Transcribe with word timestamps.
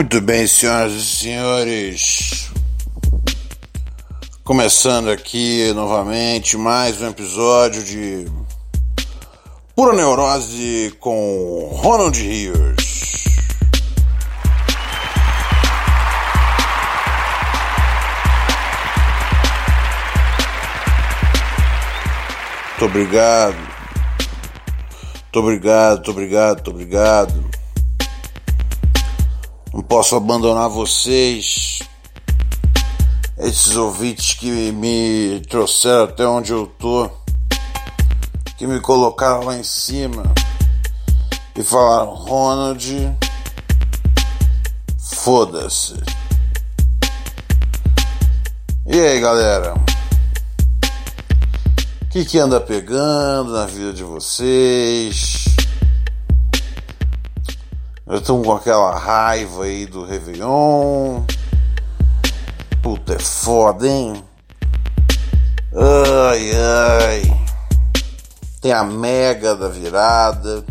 Muito 0.00 0.18
bem, 0.22 0.46
senhoras 0.46 0.94
e 0.94 1.04
senhores. 1.04 2.50
Começando 4.42 5.10
aqui 5.10 5.70
novamente 5.74 6.56
mais 6.56 7.02
um 7.02 7.10
episódio 7.10 7.84
de 7.84 8.26
Pura 9.76 9.92
Neurose 9.92 10.96
com 10.98 11.68
Ronald 11.74 12.18
Rios. 12.18 13.24
Muito 22.70 22.84
obrigado. 22.86 23.56
Muito 25.14 25.38
obrigado, 25.40 25.96
muito 25.96 26.10
obrigado, 26.10 26.54
muito 26.54 26.70
obrigado. 26.70 27.59
Não 29.72 29.82
posso 29.82 30.16
abandonar 30.16 30.68
vocês, 30.68 31.78
esses 33.38 33.76
ouvintes 33.76 34.34
que 34.34 34.72
me 34.72 35.40
trouxeram 35.48 36.04
até 36.04 36.26
onde 36.26 36.52
eu 36.52 36.66
tô, 36.66 37.08
que 38.58 38.66
me 38.66 38.80
colocaram 38.80 39.44
lá 39.44 39.56
em 39.56 39.62
cima 39.62 40.24
e 41.56 41.62
falaram: 41.62 42.14
Ronald, 42.14 43.16
foda-se. 44.98 45.94
E 48.86 48.98
aí, 48.98 49.20
galera? 49.20 49.74
O 52.02 52.08
que, 52.10 52.24
que 52.24 52.38
anda 52.38 52.60
pegando 52.60 53.52
na 53.52 53.66
vida 53.66 53.92
de 53.92 54.02
vocês? 54.02 55.39
Estão 58.12 58.42
com 58.42 58.52
aquela 58.52 58.98
raiva 58.98 59.64
aí 59.64 59.86
do 59.86 60.04
Réveillon. 60.04 61.22
Puta, 62.82 63.14
é 63.14 63.18
foda, 63.20 63.86
hein? 63.86 64.24
Ai, 65.72 66.50
ai. 66.52 67.44
Tem 68.60 68.72
a 68.72 68.82
Mega 68.82 69.54
da 69.54 69.68
virada. 69.68 70.64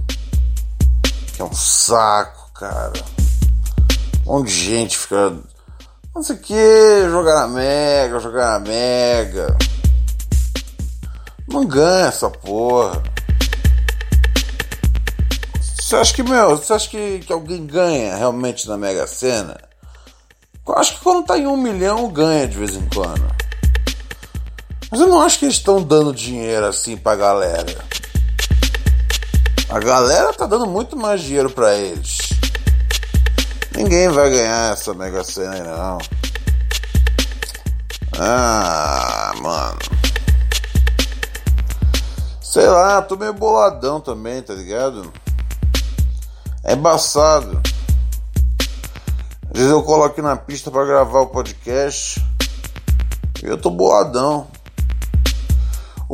Que 1.34 1.42
é 1.42 1.46
um 1.46 1.54
saco, 1.54 2.52
cara. 2.54 3.02
Um 4.28 4.34
monte 4.34 4.48
de 4.48 4.66
gente 4.66 4.98
fica. 4.98 5.34
Não 6.14 6.22
sei 6.22 6.36
o 6.36 6.40
que, 6.40 7.10
jogar 7.10 7.36
na 7.36 7.48
Mega, 7.48 8.20
jogar 8.20 8.60
na 8.60 8.68
Mega. 8.68 9.58
Não 11.48 11.66
ganha 11.66 12.08
essa 12.08 12.30
porra. 12.30 13.02
Você 15.90 15.96
acha 15.96 16.14
que, 16.14 16.22
meu, 16.22 16.56
você 16.56 16.72
acha 16.72 16.88
que, 16.88 17.18
que 17.18 17.34
alguém 17.34 17.66
ganha 17.66 18.16
realmente 18.16 18.70
na 18.70 18.78
Mega 18.78 19.08
Sena? 19.08 19.60
Eu 20.68 20.78
acho 20.78 20.94
que 20.94 21.00
quando 21.00 21.26
tá 21.26 21.36
em 21.36 21.48
um 21.48 21.58
milhão 21.58 22.12
ganha 22.12 22.48
de 22.48 22.56
vez 22.56 22.76
em 22.76 22.88
quando. 22.90 23.28
Mas 24.92 25.02
eu 25.02 25.08
não 25.08 25.20
acho 25.20 25.40
que 25.40 25.46
eles 25.46 25.56
estão 25.56 25.82
dando 25.82 26.14
dinheiro 26.14 26.68
assim 26.68 26.96
pra 26.96 27.16
galera. 27.16 27.84
A 29.68 29.80
galera 29.80 30.32
tá 30.32 30.46
dando 30.46 30.68
muito 30.68 30.96
mais 30.96 31.22
dinheiro 31.22 31.50
pra 31.50 31.74
eles. 31.74 32.20
Ninguém 33.76 34.10
vai 34.10 34.30
ganhar 34.30 34.74
essa 34.74 34.94
Mega 34.94 35.24
Sena 35.24 35.56
aí 35.56 35.64
não. 35.64 35.98
Ah, 38.16 39.34
mano. 39.42 39.80
Sei 42.40 42.68
lá, 42.68 43.02
tô 43.02 43.16
meio 43.16 43.34
boladão 43.34 44.00
também, 44.00 44.40
tá 44.44 44.54
ligado? 44.54 45.12
É 46.64 46.74
embaçado. 46.74 47.62
Às 49.52 49.58
vezes 49.58 49.72
eu 49.72 49.82
coloco 49.82 50.12
aqui 50.12 50.22
na 50.22 50.36
pista 50.36 50.70
para 50.70 50.86
gravar 50.86 51.22
o 51.22 51.28
podcast 51.28 52.24
e 53.42 53.46
eu 53.46 53.58
tô 53.58 53.70
boladão. 53.70 54.48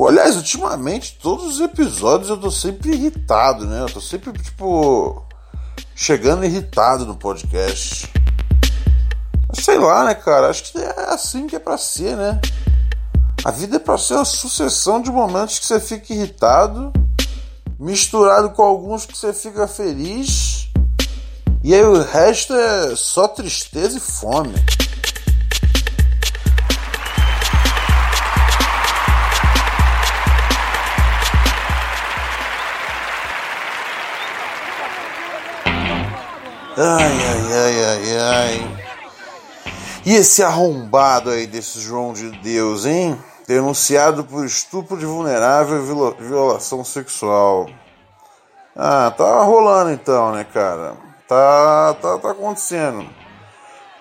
Aliás, 0.07 0.35
ultimamente, 0.35 1.17
todos 1.22 1.55
os 1.55 1.59
episódios 1.59 2.29
eu 2.29 2.38
tô 2.38 2.51
sempre 2.51 2.91
irritado, 2.91 3.66
né? 3.66 3.81
Eu 3.81 3.88
tô 3.88 4.00
sempre, 4.00 4.31
tipo, 4.34 5.25
chegando 5.95 6.45
irritado 6.45 7.05
no 7.05 7.16
podcast. 7.16 8.11
Sei 9.53 9.78
lá, 9.78 10.05
né, 10.05 10.13
cara? 10.13 10.50
Acho 10.50 10.72
que 10.72 10.78
é 10.78 11.13
assim 11.13 11.47
que 11.47 11.55
é 11.55 11.59
pra 11.59 11.78
ser, 11.78 12.16
né? 12.16 12.39
A 13.44 13.51
vida 13.51 13.78
é 13.78 13.79
pra 13.79 13.97
ser 13.97 14.16
uma 14.16 14.25
sucessão 14.25 15.01
de 15.01 15.09
momentos 15.09 15.59
que 15.59 15.66
você 15.66 15.79
fica 15.79 16.13
irritado 16.13 16.91
misturado 17.80 18.52
com 18.52 18.62
alguns 18.62 19.06
que 19.06 19.18
você 19.18 19.34
fica 19.34 19.68
feliz. 19.68 20.69
E 21.63 21.74
aí 21.74 21.84
o 21.84 22.02
resto 22.02 22.53
é 22.53 22.96
só 22.96 23.28
tristeza 23.28 23.97
e 23.97 24.00
fome. 24.00 24.53
Ai, 36.78 37.18
ai, 37.24 37.53
ai, 37.53 37.85
ai, 37.85 38.18
ai. 38.18 38.85
E 40.06 40.14
esse 40.14 40.44
arrombado 40.44 41.30
aí 41.31 41.47
desse 41.47 41.80
João 41.80 42.14
de 42.14 42.30
Deus, 42.41 42.85
hein? 42.85 43.18
Denunciado 43.47 44.23
por 44.23 44.45
estupro 44.45 44.97
de 44.97 45.06
vulnerável 45.06 45.81
e 46.19 46.23
violação 46.23 46.83
sexual. 46.83 47.69
Ah, 48.75 49.13
tá 49.16 49.41
rolando 49.44 49.91
então, 49.91 50.31
né, 50.31 50.44
cara? 50.44 50.97
Tá, 51.28 51.95
tá, 52.01 52.17
tá 52.17 52.31
acontecendo. 52.31 53.07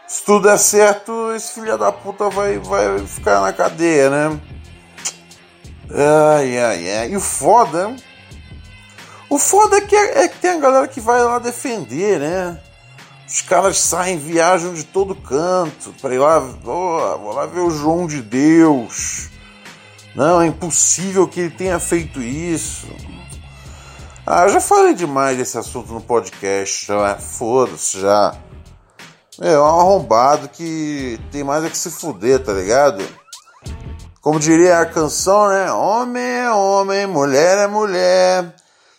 Se 0.07 0.25
tudo 0.25 0.49
der 0.49 0.59
certo, 0.59 1.33
esse 1.33 1.53
filho 1.53 1.79
da 1.79 1.91
puta 1.91 2.29
vai, 2.29 2.59
vai 2.59 2.99
ficar 3.07 3.41
na 3.41 3.53
cadeia, 3.53 4.11
né? 4.11 4.41
Ai, 5.91 6.59
ai, 6.59 6.99
ai. 6.99 7.11
E 7.11 7.17
o 7.17 7.21
foda. 7.21 7.95
O 9.31 9.39
foda 9.39 9.79
é 9.79 9.81
que, 9.81 9.97
é, 9.97 10.29
que 10.29 10.39
tem 10.39 10.53
a 10.53 10.59
galera 10.59 10.89
que 10.89 11.01
vai 11.01 11.23
lá 11.23 11.39
defender, 11.39 12.19
né? 12.21 12.61
Os 13.27 13.41
caras 13.41 13.79
saem, 13.79 14.19
viajam 14.19 14.75
de 14.75 14.85
todo 14.85 15.15
canto 15.15 15.95
para 16.01 16.15
ir 16.15 16.19
lá, 16.19 16.39
oh, 16.39 17.19
vou 17.19 17.33
lá 17.33 17.47
ver 17.47 17.61
o 17.61 17.71
João 17.71 18.07
de 18.07 18.21
Deus. 18.21 19.31
Não, 20.15 20.41
é 20.41 20.47
impossível 20.47 21.27
que 21.27 21.41
ele 21.41 21.51
tenha 21.51 21.79
feito 21.81 22.23
isso. 22.23 22.87
Ah, 24.27 24.49
já 24.49 24.61
falei 24.61 24.95
demais 24.95 25.37
desse 25.37 25.59
assunto 25.59 25.93
no 25.93 26.01
podcast, 26.01 26.87
já. 26.87 27.17
Foda-se, 27.17 28.01
já. 28.01 28.35
É 29.41 29.59
um 29.59 29.65
arrombado 29.65 30.49
que 30.49 31.19
tem 31.33 31.43
mais 31.43 31.65
é 31.65 31.69
que 31.69 31.77
se 31.77 31.91
fuder, 31.91 32.43
tá 32.43 32.53
ligado? 32.53 33.05
Como 34.21 34.39
diria 34.39 34.79
a 34.79 34.87
canção, 34.87 35.49
né? 35.49 35.71
Homem 35.73 36.23
é 36.23 36.51
homem, 36.51 37.07
mulher 37.07 37.59
é 37.59 37.67
mulher. 37.67 38.55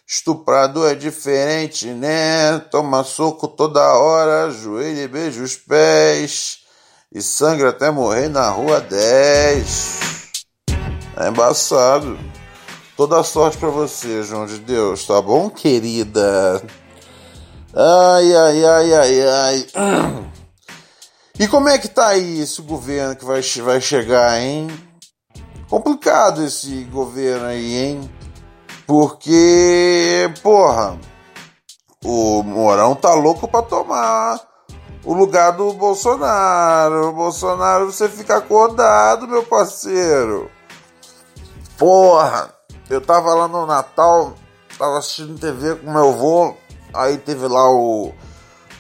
Estuprador 0.06 0.92
é 0.92 0.96
diferente, 0.96 1.88
né? 1.88 2.60
Toma 2.70 3.04
soco 3.04 3.48
toda 3.48 3.82
hora, 3.82 4.52
joelho 4.52 5.00
e 5.00 5.08
beija 5.08 5.42
os 5.42 5.56
pés. 5.56 6.60
E 7.12 7.22
sangra 7.22 7.70
até 7.70 7.90
morrer 7.90 8.28
na 8.28 8.50
rua 8.50 8.82
10. 8.82 10.25
É 11.18 11.30
embaçado. 11.30 12.18
Toda 12.98 13.24
sorte 13.24 13.58
para 13.58 13.70
você, 13.70 14.24
João 14.24 14.46
de 14.46 14.58
Deus, 14.58 15.06
tá 15.06 15.22
bom, 15.22 15.50
querida? 15.50 16.62
Ai, 17.74 18.36
ai, 18.36 18.66
ai, 18.66 18.94
ai, 18.94 19.22
ai. 19.28 19.66
E 21.38 21.48
como 21.50 21.68
é 21.68 21.78
que 21.78 21.90
tá 21.90 22.08
aí 22.08 22.40
esse 22.40 22.62
governo 22.62 23.16
que 23.16 23.26
vai, 23.26 23.42
vai 23.42 23.82
chegar, 23.82 24.40
hein? 24.40 24.68
Complicado 25.70 26.42
esse 26.42 26.86
governo 26.86 27.48
aí, 27.48 27.76
hein? 27.76 28.12
Porque, 28.88 30.32
porra, 30.42 30.98
o 32.04 32.44
Mourão 32.44 32.96
tá 32.96 33.14
louco 33.14 33.48
pra 33.48 33.62
tomar 33.62 34.40
o 35.04 35.14
lugar 35.14 35.52
do 35.52 35.74
Bolsonaro. 35.74 37.10
O 37.10 37.14
Bolsonaro, 37.14 37.92
você 37.92 38.08
fica 38.08 38.38
acordado, 38.38 39.28
meu 39.28 39.44
parceiro. 39.44 40.50
Porra! 41.78 42.56
eu 42.90 43.02
tava 43.02 43.34
lá 43.34 43.48
no 43.48 43.66
Natal, 43.66 44.36
tava 44.78 45.00
assistindo 45.00 45.40
TV 45.40 45.76
com 45.76 45.92
meu 45.92 46.10
avô, 46.10 46.56
aí 46.94 47.18
teve 47.18 47.48
lá 47.48 47.70
o 47.70 48.14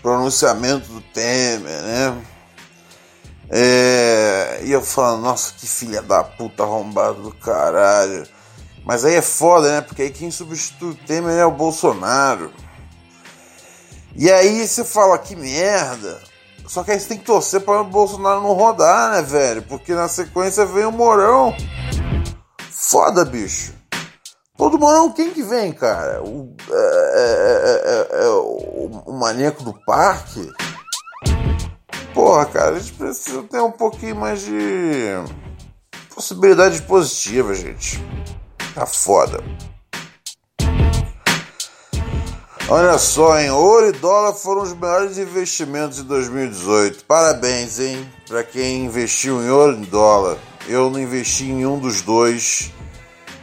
pronunciamento 0.01 0.87
do 0.91 1.01
Temer, 1.01 1.81
né? 1.81 2.25
É, 3.49 4.61
e 4.63 4.71
eu 4.71 4.81
falo, 4.81 5.19
nossa, 5.19 5.53
que 5.53 5.67
filha 5.67 6.01
da 6.01 6.23
puta 6.23 6.63
arrombado 6.63 7.21
do 7.21 7.31
caralho. 7.31 8.27
Mas 8.83 9.03
aí 9.03 9.15
é 9.15 9.21
foda, 9.21 9.71
né? 9.71 9.81
Porque 9.81 10.03
aí 10.03 10.11
quem 10.11 10.29
substitui 10.29 10.91
o 10.91 10.95
Temer 10.95 11.37
é 11.37 11.45
o 11.45 11.51
Bolsonaro. 11.51 12.51
E 14.15 14.31
aí 14.31 14.67
você 14.67 14.83
fala, 14.83 15.17
que 15.17 15.35
merda. 15.35 16.21
Só 16.67 16.83
que 16.83 16.91
aí 16.91 16.99
você 16.99 17.09
tem 17.09 17.17
que 17.17 17.25
torcer 17.25 17.61
para 17.61 17.81
o 17.81 17.85
Bolsonaro 17.85 18.41
não 18.41 18.53
rodar, 18.53 19.11
né, 19.11 19.21
velho? 19.21 19.61
Porque 19.63 19.93
na 19.93 20.07
sequência 20.07 20.65
vem 20.65 20.85
o 20.85 20.91
Morão. 20.91 21.55
Foda, 22.87 23.25
bicho. 23.25 23.73
Todo 24.55 24.77
Morão, 24.77 25.11
quem 25.11 25.31
que 25.31 25.41
vem, 25.41 25.73
cara? 25.73 26.21
O, 26.21 26.55
é, 26.69 28.07
é, 28.13 28.25
é, 28.25 28.29
o, 28.29 29.03
o 29.07 29.13
maníaco 29.13 29.63
do 29.63 29.73
parque? 29.85 30.47
Porra, 32.13 32.45
cara, 32.45 32.75
a 32.75 32.79
gente 32.79 32.93
precisa 32.93 33.41
ter 33.41 33.59
um 33.59 33.71
pouquinho 33.71 34.15
mais 34.15 34.41
de 34.41 35.15
possibilidade 36.13 36.79
positiva, 36.83 37.55
gente. 37.55 37.99
Tá 38.75 38.85
foda. 38.85 39.43
Olha 42.69 42.99
só, 42.99 43.39
em 43.39 43.49
ouro 43.49 43.89
e 43.89 43.91
dólar 43.93 44.33
foram 44.33 44.61
os 44.61 44.73
melhores 44.73 45.17
investimentos 45.17 45.97
de 45.97 46.03
2018. 46.03 47.03
Parabéns, 47.05 47.79
hein, 47.79 48.07
para 48.27 48.43
quem 48.43 48.85
investiu 48.85 49.41
em 49.41 49.49
ouro 49.49 49.81
e 49.81 49.85
dólar. 49.87 50.37
Eu 50.67 50.89
não 50.89 50.99
investi 50.99 51.43
em 51.43 51.55
nenhum 51.55 51.77
dos 51.77 52.01
dois. 52.01 52.71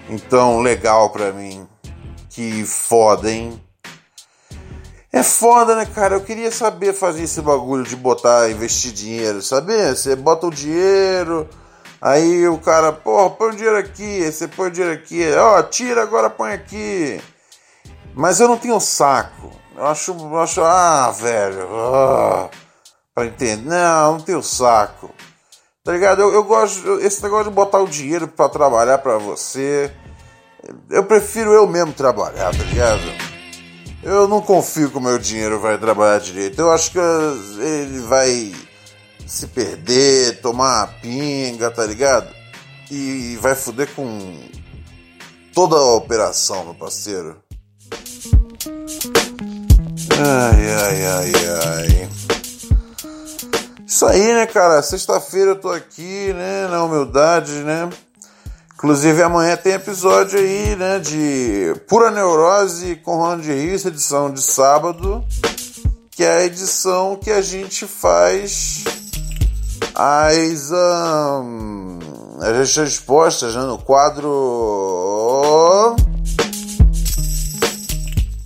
Então, 0.08 0.60
legal 0.60 1.10
para 1.10 1.32
mim. 1.32 1.66
Que 2.30 2.64
foda, 2.64 3.30
hein? 3.30 3.62
É 5.12 5.22
foda, 5.22 5.76
né, 5.76 5.84
cara? 5.84 6.14
Eu 6.14 6.22
queria 6.22 6.50
saber 6.50 6.94
fazer 6.94 7.24
esse 7.24 7.42
bagulho 7.42 7.84
de 7.84 7.94
botar, 7.94 8.50
investir 8.50 8.92
dinheiro, 8.92 9.42
sabe? 9.42 9.74
Você 9.94 10.16
bota 10.16 10.46
o 10.46 10.50
dinheiro, 10.50 11.48
Aí 12.02 12.48
o 12.48 12.58
cara, 12.58 12.92
porra, 12.92 13.30
põe 13.30 13.50
o 13.50 13.54
dinheiro 13.54 13.78
aqui, 13.78 14.24
você 14.24 14.48
põe 14.48 14.66
o 14.66 14.70
dinheiro 14.72 14.92
aqui, 14.92 15.24
ó, 15.36 15.62
tira 15.62 16.02
agora, 16.02 16.28
põe 16.28 16.52
aqui. 16.52 17.22
Mas 18.12 18.40
eu 18.40 18.48
não 18.48 18.58
tenho 18.58 18.80
saco. 18.80 19.52
Eu 19.76 19.86
acho, 19.86 20.10
eu 20.10 20.40
acho 20.40 20.62
ah, 20.62 21.12
velho, 21.12 21.68
ah, 21.72 22.50
pra 23.14 23.26
entender. 23.26 23.68
Não, 23.68 24.14
não 24.14 24.20
tenho 24.20 24.42
saco. 24.42 25.12
Tá 25.84 25.92
ligado? 25.92 26.22
Eu, 26.22 26.32
eu 26.32 26.44
gosto, 26.44 27.00
esse 27.00 27.20
negócio 27.22 27.50
de 27.50 27.56
botar 27.56 27.80
o 27.80 27.88
dinheiro 27.88 28.28
para 28.28 28.48
trabalhar 28.48 28.98
para 28.98 29.18
você. 29.18 29.90
Eu 30.88 31.02
prefiro 31.02 31.52
eu 31.52 31.66
mesmo 31.66 31.92
trabalhar, 31.92 32.56
tá 32.56 32.62
ligado? 32.62 33.02
Eu 34.00 34.28
não 34.28 34.40
confio 34.40 34.90
que 34.90 34.98
o 34.98 35.00
meu 35.00 35.18
dinheiro 35.18 35.58
vai 35.58 35.76
trabalhar 35.76 36.20
direito. 36.20 36.60
Eu 36.60 36.70
acho 36.70 36.92
que 36.92 36.98
ele 36.98 37.98
vai 38.00 38.52
se 39.26 39.48
perder, 39.48 40.40
tomar 40.40 41.00
pinga, 41.00 41.68
tá 41.68 41.84
ligado? 41.84 42.32
E 42.88 43.36
vai 43.40 43.56
foder 43.56 43.88
com 43.92 44.38
toda 45.52 45.74
a 45.74 45.94
operação, 45.96 46.64
meu 46.64 46.74
parceiro. 46.74 47.42
Ai, 50.10 50.70
ai, 50.70 51.06
ai, 51.06 51.32
ai. 51.66 52.21
Isso 53.92 54.06
aí, 54.06 54.32
né, 54.32 54.46
cara? 54.46 54.80
Sexta-feira 54.80 55.50
eu 55.50 55.60
tô 55.60 55.68
aqui, 55.68 56.32
né, 56.32 56.66
na 56.66 56.82
humildade, 56.82 57.52
né? 57.52 57.90
Inclusive 58.72 59.22
amanhã 59.22 59.54
tem 59.54 59.74
episódio 59.74 60.38
aí, 60.38 60.74
né, 60.76 60.98
de 60.98 61.74
Pura 61.86 62.10
Neurose 62.10 62.96
com 63.04 63.18
Ronald 63.18 63.46
Rios, 63.46 63.84
edição 63.84 64.32
de 64.32 64.40
sábado, 64.40 65.22
que 66.10 66.24
é 66.24 66.38
a 66.38 66.44
edição 66.46 67.16
que 67.16 67.30
a 67.30 67.42
gente 67.42 67.86
faz 67.86 68.82
as, 69.94 70.70
um, 70.72 71.98
as 72.40 72.74
respostas 72.74 73.54
né, 73.54 73.60
no 73.60 73.76
quadro 73.76 74.24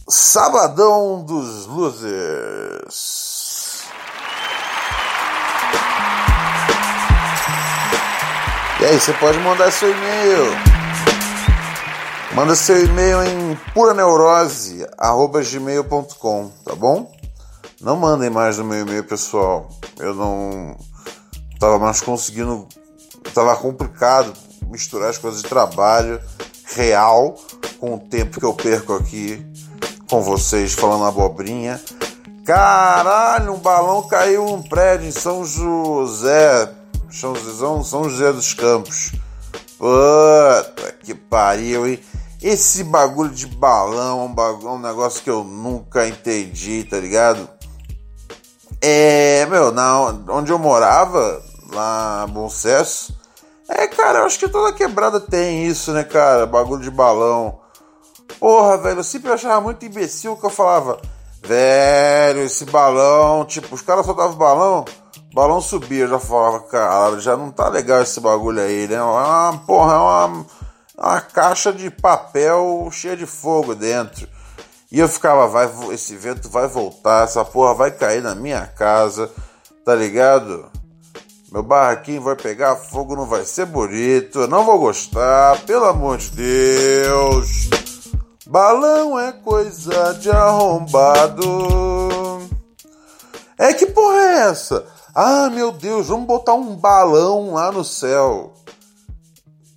Sabadão 0.09 1.25
dos 1.25 1.67
Losers. 1.67 3.16
E 8.87 8.89
aí, 8.89 9.01
você 9.01 9.13
pode 9.15 9.37
mandar 9.41 9.73
seu 9.73 9.91
e-mail. 9.91 10.45
Manda 12.37 12.55
seu 12.55 12.85
e-mail 12.85 13.21
em 13.25 13.59
puraneurose.gmail.com, 13.75 16.53
tá 16.65 16.77
bom? 16.77 17.13
Não 17.81 17.97
mandem 17.97 18.31
mais 18.31 18.59
no 18.59 18.65
meu 18.65 18.83
e-mail 18.83 19.03
pessoal. 19.03 19.69
Eu 19.99 20.15
não 20.15 20.77
tava 21.59 21.81
mais 21.81 22.01
conseguindo. 22.01 22.69
Tava 23.35 23.57
complicado 23.57 24.33
misturar 24.71 25.11
as 25.11 25.19
coisas 25.19 25.43
de 25.43 25.49
trabalho 25.49 26.21
real 26.67 27.35
com 27.81 27.97
o 27.97 27.99
tempo 27.99 28.39
que 28.39 28.47
eu 28.47 28.55
perco 28.55 28.95
aqui 28.95 29.45
com 30.09 30.23
vocês 30.23 30.75
falando 30.75 31.07
abobrinha. 31.07 31.81
Caralho, 32.45 33.53
um 33.53 33.59
balão 33.59 34.07
caiu 34.07 34.45
num 34.45 34.63
prédio 34.63 35.09
em 35.09 35.11
São 35.11 35.45
José. 35.45 36.76
São 37.11 37.35
José, 37.35 37.85
São 37.85 38.09
José 38.09 38.33
dos 38.33 38.55
Campos. 38.55 39.13
Puta 39.79 40.93
que 41.03 41.15
pariu, 41.15 41.87
hein? 41.87 42.01
Esse 42.43 42.85
bagulho 42.85 43.31
de 43.31 43.47
balão 43.47 44.27
um, 44.27 44.35
bagulho, 44.35 44.73
um 44.73 44.79
negócio 44.79 45.23
que 45.23 45.31
eu 45.31 45.43
nunca 45.43 46.07
entendi, 46.07 46.85
tá 46.85 46.99
ligado? 46.99 47.49
É, 48.81 49.47
meu, 49.47 49.73
na, 49.73 50.01
onde 50.29 50.53
eu 50.53 50.59
morava, 50.59 51.43
lá 51.73 52.27
Bom 52.29 52.49
Sucesso, 52.49 53.17
é, 53.69 53.87
cara, 53.87 54.21
eu 54.21 54.25
acho 54.27 54.39
que 54.39 54.49
toda 54.49 54.73
quebrada 54.73 55.19
tem 55.19 55.67
isso, 55.67 55.93
né, 55.93 56.05
cara? 56.05 56.47
Bagulho 56.47 56.83
de 56.83 56.91
balão. 56.91 57.59
Porra, 58.39 58.79
velho, 58.79 59.01
eu 59.01 59.05
sempre 59.05 59.33
achava 59.33 59.61
muito 59.61 59.85
imbecil 59.85 60.37
que 60.37 60.45
eu 60.45 60.51
falava, 60.51 61.01
velho, 61.43 62.43
esse 62.43 62.65
balão, 62.67 63.45
tipo, 63.45 63.75
os 63.75 63.83
caras 63.83 64.05
soltavam 64.05 64.37
balão, 64.37 64.85
balão 65.37 65.61
subia, 65.61 66.05
eu 66.05 66.09
já 66.09 66.19
falava, 66.19 66.61
cara, 66.61 67.21
já 67.21 67.37
não 67.37 67.51
tá 67.51 67.69
legal 67.69 68.01
esse 68.01 68.19
bagulho 68.19 68.59
aí, 68.59 68.89
né? 68.89 68.95
É 68.95 69.03
uma, 69.03 69.59
porra, 69.67 69.93
é 69.93 69.97
uma, 69.99 70.47
uma 70.97 71.21
caixa 71.21 71.71
de 71.75 71.91
papel 71.91 72.89
cheia 72.91 73.15
de 73.15 73.27
fogo 73.27 73.75
dentro. 73.75 74.27
E 74.91 74.99
eu 74.99 75.07
ficava, 75.07 75.47
vai, 75.47 75.71
esse 75.93 76.17
vento 76.17 76.49
vai 76.49 76.67
voltar, 76.67 77.25
essa 77.25 77.45
porra 77.45 77.75
vai 77.75 77.91
cair 77.91 78.23
na 78.23 78.35
minha 78.35 78.67
casa, 78.67 79.31
tá 79.85 79.95
ligado? 79.95 80.71
Meu 81.53 81.63
barraquinho 81.63 82.23
vai 82.23 82.35
pegar 82.35 82.75
fogo, 82.75 83.15
não 83.15 83.27
vai 83.27 83.45
ser 83.45 83.67
bonito, 83.67 84.41
eu 84.41 84.49
não 84.49 84.65
vou 84.65 84.79
gostar, 84.79 85.61
pelo 85.67 85.85
amor 85.85 86.17
de 86.17 86.31
Deus. 86.31 87.69
Balão 88.47 89.21
é 89.21 89.33
coisa 89.33 90.15
de 90.15 90.31
arrombado. 90.31 91.45
É 93.59 93.73
que 93.73 93.87
porra 93.87 94.21
é 94.21 94.39
essa? 94.51 94.85
Ah, 95.15 95.49
meu 95.49 95.73
Deus, 95.73 96.09
vamos 96.09 96.27
botar 96.27 96.55
um 96.55 96.77
balão 96.77 97.55
lá 97.55 97.73
no 97.73 97.85
céu. 97.85 98.53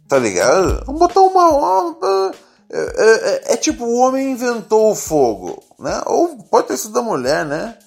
Tá 0.07 0.17
ligado? 0.17 0.83
Vamos 0.85 0.99
botar 0.99 1.21
uma. 1.21 1.49
uma 1.49 2.31
é, 2.69 2.79
é, 2.79 3.53
é, 3.53 3.57
tipo, 3.57 3.85
o 3.85 3.97
homem 3.99 4.31
inventou 4.31 4.91
o 4.91 4.95
fogo, 4.95 5.63
né? 5.79 6.01
Ou 6.05 6.37
pode 6.43 6.67
ter 6.67 6.77
sido 6.77 6.99
a 6.99 7.01
mulher, 7.01 7.45
né? 7.45 7.77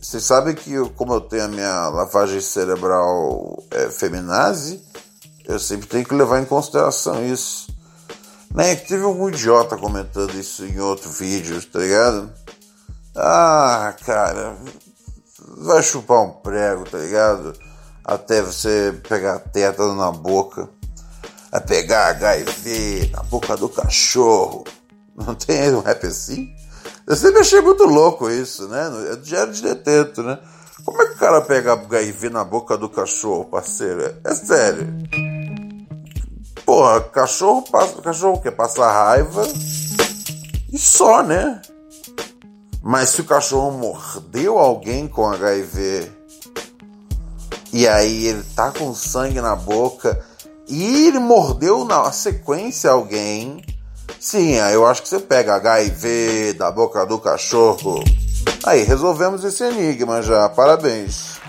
Vocês 0.00 0.24
sabem 0.24 0.54
que, 0.54 0.72
eu, 0.72 0.90
como 0.90 1.14
eu 1.14 1.20
tenho 1.20 1.44
a 1.44 1.48
minha 1.48 1.88
lavagem 1.88 2.40
cerebral 2.40 3.62
é, 3.70 3.88
feminazi, 3.88 4.82
eu 5.46 5.58
sempre 5.58 5.86
tenho 5.86 6.04
que 6.04 6.14
levar 6.14 6.40
em 6.40 6.44
consideração 6.44 7.24
isso. 7.24 7.68
Né? 8.54 8.74
Teve 8.74 9.04
algum 9.04 9.28
idiota 9.28 9.76
comentando 9.76 10.34
isso 10.34 10.64
em 10.64 10.78
outro 10.80 11.08
vídeo, 11.10 11.64
tá 11.66 11.78
ligado? 11.78 12.32
Ah, 13.14 13.94
cara, 14.04 14.56
vai 15.58 15.82
chupar 15.82 16.22
um 16.22 16.30
prego, 16.30 16.84
tá 16.84 16.98
ligado? 16.98 17.52
Até 18.04 18.42
você 18.42 18.94
pegar 19.08 19.38
tétano 19.38 19.94
na 19.94 20.12
boca 20.12 20.68
a 21.50 21.60
pegar 21.60 22.08
HIV 22.08 23.10
na 23.12 23.22
boca 23.22 23.56
do 23.56 23.68
cachorro. 23.68 24.64
Não 25.16 25.34
tem 25.34 25.74
um 25.74 25.80
rap 25.80 26.06
assim? 26.06 26.54
Eu 27.06 27.16
sempre 27.16 27.40
achei 27.40 27.60
muito 27.60 27.84
louco 27.84 28.28
isso, 28.28 28.68
né? 28.68 28.90
É 29.12 29.16
diário 29.16 29.52
de 29.52 29.62
detento, 29.62 30.22
né? 30.22 30.38
Como 30.84 31.00
é 31.02 31.06
que 31.06 31.14
o 31.14 31.18
cara 31.18 31.40
pega 31.40 31.72
HIV 31.72 32.30
na 32.30 32.44
boca 32.44 32.76
do 32.76 32.88
cachorro, 32.88 33.44
parceiro? 33.44 34.14
É 34.22 34.34
sério. 34.34 34.86
Porra, 36.64 37.00
cachorro 37.00 37.62
passa. 37.62 38.02
Cachorro 38.02 38.40
quer 38.40 38.50
passar 38.50 38.92
raiva 38.92 39.46
e 40.72 40.78
só, 40.78 41.22
né? 41.22 41.62
Mas 42.86 43.08
se 43.08 43.20
o 43.20 43.24
cachorro 43.24 43.72
mordeu 43.72 44.58
alguém 44.58 45.08
com 45.08 45.26
HIV 45.26 46.08
e 47.72 47.88
aí 47.88 48.26
ele 48.26 48.44
tá 48.54 48.70
com 48.70 48.94
sangue 48.94 49.40
na 49.40 49.56
boca 49.56 50.24
e 50.68 51.08
ele 51.08 51.18
mordeu 51.18 51.84
na 51.84 52.12
sequência 52.12 52.92
alguém, 52.92 53.60
Sim, 54.20 54.54
eu 54.54 54.86
acho 54.86 55.02
que 55.02 55.08
você 55.08 55.18
pega 55.18 55.56
HIV 55.56 56.54
da 56.54 56.70
boca 56.70 57.04
do 57.04 57.18
cachorro. 57.18 58.02
Aí, 58.64 58.82
resolvemos 58.82 59.44
esse 59.44 59.62
enigma 59.64 60.22
já. 60.22 60.48
Parabéns. 60.48 61.40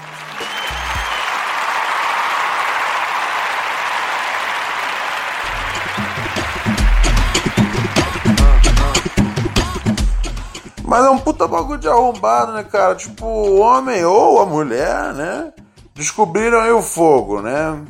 Mas 10.98 11.06
é 11.06 11.10
um 11.12 11.20
puta 11.20 11.48
bagulho 11.48 11.80
de 11.80 11.88
arrombado, 11.88 12.54
né, 12.54 12.64
cara? 12.64 12.96
Tipo, 12.96 13.24
o 13.24 13.60
homem 13.60 14.04
ou 14.04 14.42
a 14.42 14.48
mulher, 14.48 15.14
né? 15.14 15.54
Descobriram 15.94 16.60
aí 16.60 16.72
o 16.72 16.82
fogo, 16.82 17.40
né? 17.40 17.86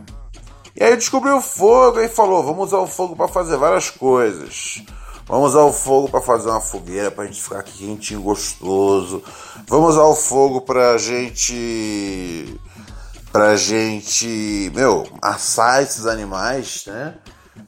E 0.75 0.83
aí 0.83 0.93
descobriu 0.93 1.37
o 1.37 1.41
fogo 1.41 2.01
e 2.01 2.09
falou: 2.09 2.43
vamos 2.43 2.67
usar 2.67 2.79
o 2.79 2.85
fogo 2.85 3.15
para 3.15 3.29
fazer 3.29 3.55
várias 3.55 3.89
coisas. 3.89 4.83
Vamos 5.25 5.51
usar 5.51 5.61
o 5.61 5.71
fogo 5.71 6.09
para 6.09 6.19
fazer 6.19 6.49
uma 6.49 6.59
fogueira 6.59 7.09
pra 7.09 7.23
gente 7.23 7.41
ficar 7.41 7.63
quentinho, 7.63 8.21
gostoso. 8.21 9.23
Vamos 9.69 9.91
usar 9.91 10.03
o 10.03 10.13
fogo 10.13 10.59
pra 10.59 10.97
gente. 10.97 12.59
pra 13.31 13.55
gente. 13.55 14.69
meu, 14.75 15.07
assar 15.21 15.81
esses 15.81 16.05
animais, 16.05 16.83
né? 16.85 17.15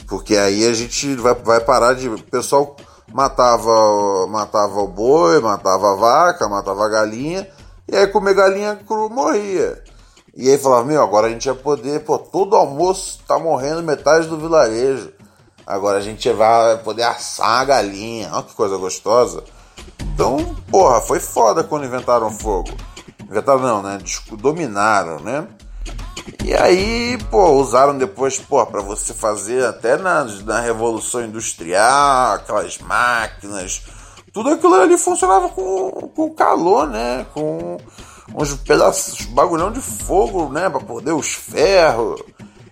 Porque 0.06 0.36
aí 0.36 0.68
a 0.68 0.74
gente 0.74 1.16
vai, 1.16 1.34
vai 1.34 1.62
parar 1.62 1.94
de. 1.94 2.10
O 2.10 2.22
pessoal 2.24 2.76
matava, 3.14 4.28
matava 4.28 4.80
o 4.80 4.88
boi, 4.88 5.40
matava 5.40 5.94
a 5.94 5.96
vaca, 5.96 6.48
matava 6.48 6.86
a 6.86 6.90
galinha. 6.90 7.48
E 7.88 7.96
aí 7.96 8.08
comer 8.08 8.34
galinha 8.34 8.76
cru 8.76 9.10
morria. 9.10 9.84
E 10.36 10.50
aí 10.50 10.58
falava, 10.58 10.86
meu, 10.86 11.02
agora 11.02 11.28
a 11.28 11.30
gente 11.30 11.50
vai 11.50 11.58
poder, 11.58 12.04
pô, 12.04 12.18
todo 12.18 12.56
almoço 12.56 13.20
tá 13.28 13.38
morrendo 13.40 13.84
metade 13.84 14.28
do 14.28 14.38
vilarejo. 14.38 15.12
Agora 15.66 15.98
a 15.98 16.02
gente 16.02 16.32
vai 16.32 16.78
poder 16.78 17.04
assar 17.04 17.62
a 17.62 17.66
galinha. 17.66 18.30
Olha 18.32 18.44
que 18.44 18.56
coisa 18.56 18.78
gostosa. 18.78 19.44
Então, 20.02 20.56
porra, 20.72 21.02
foi 21.02 21.20
foda 21.20 21.64
quando 21.64 21.86
inventaram 21.86 22.32
fogo. 22.32 22.70
Inventaram 23.24 23.60
não, 23.60 23.84
né? 23.84 24.00
Dominaram, 24.32 25.20
né? 25.20 25.48
E 26.44 26.54
aí, 26.54 27.18
pô, 27.30 27.52
usaram 27.52 27.98
depois, 27.98 28.40
pô, 28.40 28.66
para 28.66 28.82
você 28.82 29.14
fazer 29.14 29.66
até 29.66 29.98
na, 29.98 30.24
na 30.24 30.60
Revolução 30.60 31.24
Industrial, 31.24 32.34
aquelas 32.34 32.78
máquinas, 32.80 33.84
tudo 34.32 34.50
aquilo 34.50 34.76
ali 34.76 34.98
funcionava 34.98 35.50
com, 35.50 35.92
com 36.16 36.34
calor, 36.34 36.88
né? 36.88 37.26
Com 37.34 37.78
uns 38.36 38.54
pedaços, 38.54 39.26
bagulhão 39.26 39.72
de 39.72 39.82
fogo, 39.82 40.50
né? 40.50 40.70
Pra 40.70 40.80
poder 40.80 41.14
os 41.14 41.34
ferros. 41.34 42.22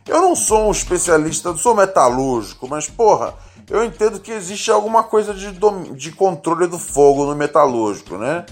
Eu 0.08 0.22
não 0.22 0.36
sou 0.36 0.68
um 0.68 0.72
especialista, 0.72 1.50
não 1.50 1.58
sou 1.58 1.76
metalúrgico, 1.76 2.68
mas 2.68 2.88
porra, 2.88 3.34
eu 3.70 3.84
entendo 3.84 4.20
que 4.20 4.32
existe 4.32 4.72
alguma 4.72 5.04
coisa 5.04 5.34
de, 5.34 5.52
de 5.96 6.12
controle 6.12 6.68
do 6.68 6.80
fogo 6.80 7.26
no 7.26 7.36
metalúrgico, 7.36 8.18
né? 8.18 8.46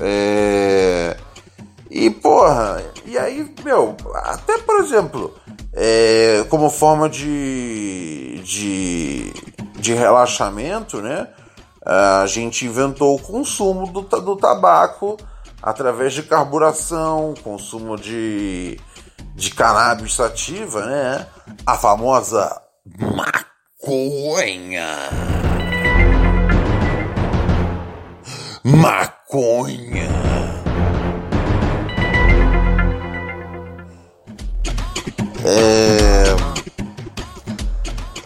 É. 0.00 1.16
E 1.90 2.10
porra, 2.10 2.82
e 3.06 3.16
aí, 3.16 3.54
meu, 3.64 3.96
até 4.14 4.58
por 4.58 4.80
exemplo, 4.80 5.34
é, 5.72 6.44
como 6.50 6.68
forma 6.68 7.08
de, 7.08 8.40
de, 8.44 9.32
de 9.78 9.94
relaxamento, 9.94 11.00
né? 11.00 11.28
A 11.84 12.26
gente 12.26 12.66
inventou 12.66 13.16
o 13.16 13.22
consumo 13.22 13.86
do, 13.90 14.02
do 14.02 14.36
tabaco 14.36 15.16
através 15.62 16.12
de 16.12 16.22
carburação, 16.22 17.32
consumo 17.42 17.96
de, 17.96 18.78
de 19.34 19.50
cannabis 19.54 20.14
sativa, 20.14 20.84
né? 20.84 21.26
A 21.64 21.76
famosa 21.76 22.60
maconha. 23.80 25.08
Maconha. 28.62 30.27
É... 35.50 36.36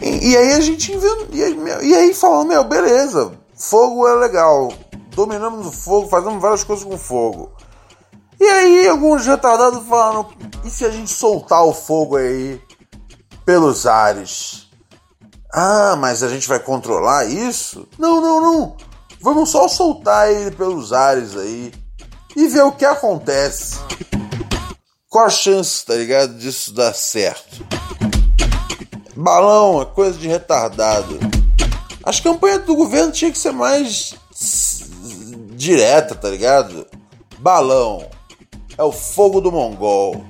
E, 0.01 0.31
e, 0.31 0.37
aí 0.37 0.55
a 0.55 0.61
gente 0.61 0.93
inventou, 0.93 1.29
e 1.33 1.95
aí, 1.95 2.13
falou, 2.13 2.45
meu, 2.45 2.65
beleza, 2.65 3.33
fogo 3.55 4.09
é 4.09 4.15
legal, 4.15 4.73
dominamos 5.15 5.65
o 5.65 5.71
fogo, 5.71 6.09
fazemos 6.09 6.43
várias 6.43 6.65
coisas 6.65 6.85
com 6.85 6.99
fogo. 6.99 7.53
E 8.41 8.45
aí 8.45 8.89
alguns 8.89 9.25
retardados 9.25 9.87
falaram, 9.87 10.27
e 10.65 10.71
se 10.71 10.85
a 10.85 10.91
gente 10.91 11.11
soltar 11.11 11.65
o 11.65 11.73
fogo 11.73 12.17
aí 12.17 12.61
pelos 13.45 13.87
ares? 13.87 14.69
Ah, 15.55 15.95
mas 15.97 16.25
a 16.25 16.29
gente 16.29 16.49
vai 16.49 16.59
controlar 16.59 17.27
isso? 17.27 17.87
Não, 17.97 18.21
não, 18.21 18.41
não. 18.41 18.77
Vamos 19.21 19.51
só 19.51 19.69
soltar 19.69 20.33
ele 20.33 20.51
pelos 20.51 20.93
ares 20.93 21.37
aí 21.37 21.73
e 22.35 22.49
ver 22.49 22.63
o 22.63 22.73
que 22.73 22.85
acontece. 22.85 23.79
Qual 25.13 25.27
a 25.27 25.29
chance, 25.29 25.85
tá 25.85 25.95
ligado, 25.95 26.39
disso 26.39 26.73
dar 26.73 26.95
certo? 26.95 27.67
Balão 29.15 29.83
é 29.83 29.85
coisa 29.85 30.17
de 30.19 30.27
retardado. 30.27 31.19
As 32.03 32.19
campanhas 32.19 32.65
do 32.65 32.75
governo 32.75 33.13
tinham 33.13 33.31
que 33.31 33.37
ser 33.37 33.53
mais 33.53 34.15
direta, 35.51 36.15
tá 36.15 36.31
ligado? 36.31 36.87
Balão. 37.39 38.09
É 38.79 38.83
o 38.83 38.91
fogo 38.91 39.43
do 39.43 39.53
mongol. 39.53 40.25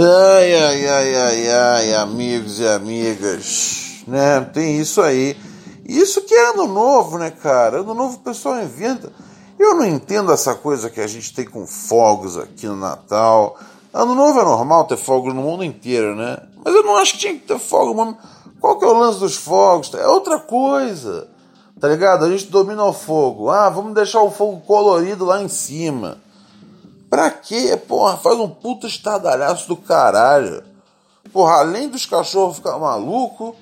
Ai, 0.00 0.54
ai, 0.54 0.88
ai, 0.88 1.14
ai, 1.16 1.50
ai, 1.50 1.94
amigos 1.94 2.60
e 2.60 2.68
amigas, 2.68 4.04
né? 4.06 4.40
Tem 4.42 4.78
isso 4.78 5.02
aí. 5.02 5.36
Isso 5.84 6.22
que 6.22 6.32
é 6.32 6.50
ano 6.50 6.68
novo, 6.68 7.18
né, 7.18 7.32
cara? 7.32 7.80
Ano 7.80 7.94
novo 7.94 8.14
o 8.14 8.20
pessoal 8.20 8.62
inventa. 8.62 9.12
Eu 9.58 9.74
não 9.74 9.84
entendo 9.84 10.30
essa 10.30 10.54
coisa 10.54 10.88
que 10.88 11.00
a 11.00 11.06
gente 11.08 11.34
tem 11.34 11.44
com 11.44 11.66
fogos 11.66 12.38
aqui 12.38 12.68
no 12.68 12.76
Natal. 12.76 13.58
Ano 13.92 14.14
novo 14.14 14.38
é 14.38 14.44
normal 14.44 14.84
ter 14.84 14.96
fogos 14.96 15.34
no 15.34 15.42
mundo 15.42 15.64
inteiro, 15.64 16.14
né? 16.14 16.38
Mas 16.64 16.72
eu 16.72 16.84
não 16.84 16.96
acho 16.96 17.14
que 17.14 17.18
tinha 17.18 17.34
que 17.34 17.40
ter 17.40 17.58
fogo. 17.58 18.16
Qual 18.60 18.78
que 18.78 18.84
é 18.84 18.88
o 18.88 18.96
lance 18.96 19.18
dos 19.18 19.34
fogos? 19.34 19.92
É 19.94 20.06
outra 20.06 20.38
coisa. 20.38 21.26
Tá 21.80 21.88
ligado? 21.88 22.24
A 22.24 22.30
gente 22.30 22.46
domina 22.46 22.84
o 22.84 22.92
fogo. 22.92 23.50
Ah, 23.50 23.68
vamos 23.68 23.94
deixar 23.94 24.22
o 24.22 24.30
fogo 24.30 24.60
colorido 24.60 25.24
lá 25.24 25.42
em 25.42 25.48
cima. 25.48 26.18
Pra 27.08 27.30
quê? 27.30 27.76
Porra, 27.76 28.16
faz 28.16 28.38
um 28.38 28.48
puta 28.48 28.86
estardalhaço 28.86 29.68
do 29.68 29.76
caralho. 29.76 30.62
Porra, 31.32 31.60
além 31.60 31.88
dos 31.88 32.06
cachorros 32.06 32.56
ficar 32.56 32.78
maluco, 32.78 33.54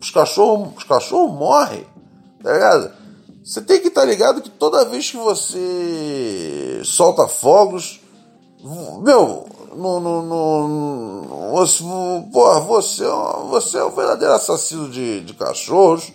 os 0.00 0.10
cachorros 0.10 0.76
os 0.76 0.84
cachorro 0.84 1.32
morrem. 1.32 1.86
Tá 2.42 2.52
ligado? 2.52 2.92
Você 3.44 3.60
tem 3.60 3.80
que 3.80 3.88
estar 3.88 4.02
tá 4.02 4.06
ligado 4.06 4.40
que 4.40 4.50
toda 4.50 4.84
vez 4.84 5.10
que 5.10 5.16
você 5.16 6.82
solta 6.84 7.28
fogos, 7.28 8.00
meu, 9.02 9.46
no, 9.74 10.00
no, 10.00 10.22
no, 10.22 11.50
você, 11.52 11.84
porra, 12.32 12.60
você, 12.60 13.04
você 13.50 13.78
é 13.78 13.84
um 13.84 13.90
verdadeiro 13.90 14.34
assassino 14.34 14.88
de, 14.88 15.20
de 15.20 15.34
cachorros. 15.34 16.12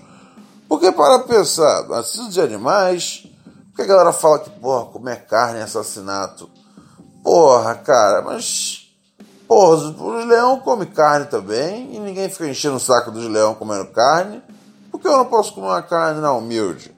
Porque 0.68 0.92
para 0.92 1.20
pensar, 1.20 1.86
assassino 1.92 2.30
de 2.30 2.42
animais, 2.42 3.28
porque 3.68 3.82
a 3.82 3.86
galera 3.86 4.14
fala 4.14 4.40
que, 4.40 4.50
porra, 4.50 4.86
comer 4.86 5.26
carne 5.26 5.60
é 5.60 5.64
assassinato. 5.64 6.50
Porra, 7.24 7.76
cara, 7.76 8.22
mas. 8.22 8.88
Porra, 9.48 9.76
os 9.76 10.26
leão 10.28 10.60
comem 10.60 10.88
carne 10.88 11.26
também 11.26 11.96
e 11.96 12.00
ninguém 12.00 12.30
fica 12.30 12.48
enchendo 12.48 12.76
o 12.76 12.80
saco 12.80 13.12
dos 13.12 13.26
leão 13.28 13.56
comendo 13.56 13.88
carne. 13.88 14.44
Por 14.92 15.00
que 15.00 15.08
eu 15.08 15.18
não 15.18 15.26
posso 15.26 15.54
comer 15.54 15.68
uma 15.68 15.82
carne 15.82 16.22
na 16.22 16.34
humilde? 16.34 16.94